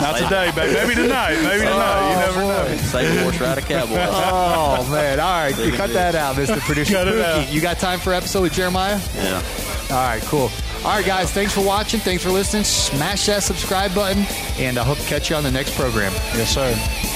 [0.01, 0.73] Not today, babe.
[0.73, 1.35] Maybe tonight.
[1.41, 2.09] Maybe tonight.
[2.09, 2.77] You never know.
[2.77, 3.95] Save a horse, ride a cowboy.
[3.99, 5.21] Oh man!
[5.21, 6.59] All right, you cut that out, Mr.
[6.65, 6.93] Producer.
[6.93, 7.53] Cut it Pookie, out.
[7.53, 8.99] You got time for episode with Jeremiah?
[9.15, 9.41] yeah.
[9.91, 10.49] All right, cool.
[10.83, 12.01] All right, guys, thanks for watching.
[12.01, 12.65] Thanks for listening.
[12.65, 14.25] Smash that subscribe button,
[14.57, 16.11] and I hope to catch you on the next program.
[16.35, 17.10] Yes, sir.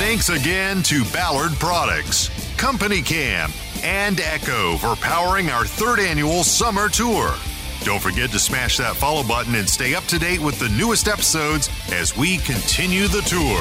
[0.00, 3.50] Thanks again to Ballard Products, Company Cam,
[3.82, 7.34] and Echo for powering our third annual summer tour.
[7.82, 11.06] Don't forget to smash that follow button and stay up to date with the newest
[11.06, 13.60] episodes as we continue the tour.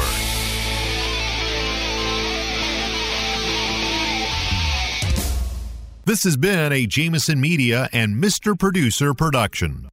[6.06, 8.58] This has been a Jamison Media and Mr.
[8.58, 9.89] Producer production.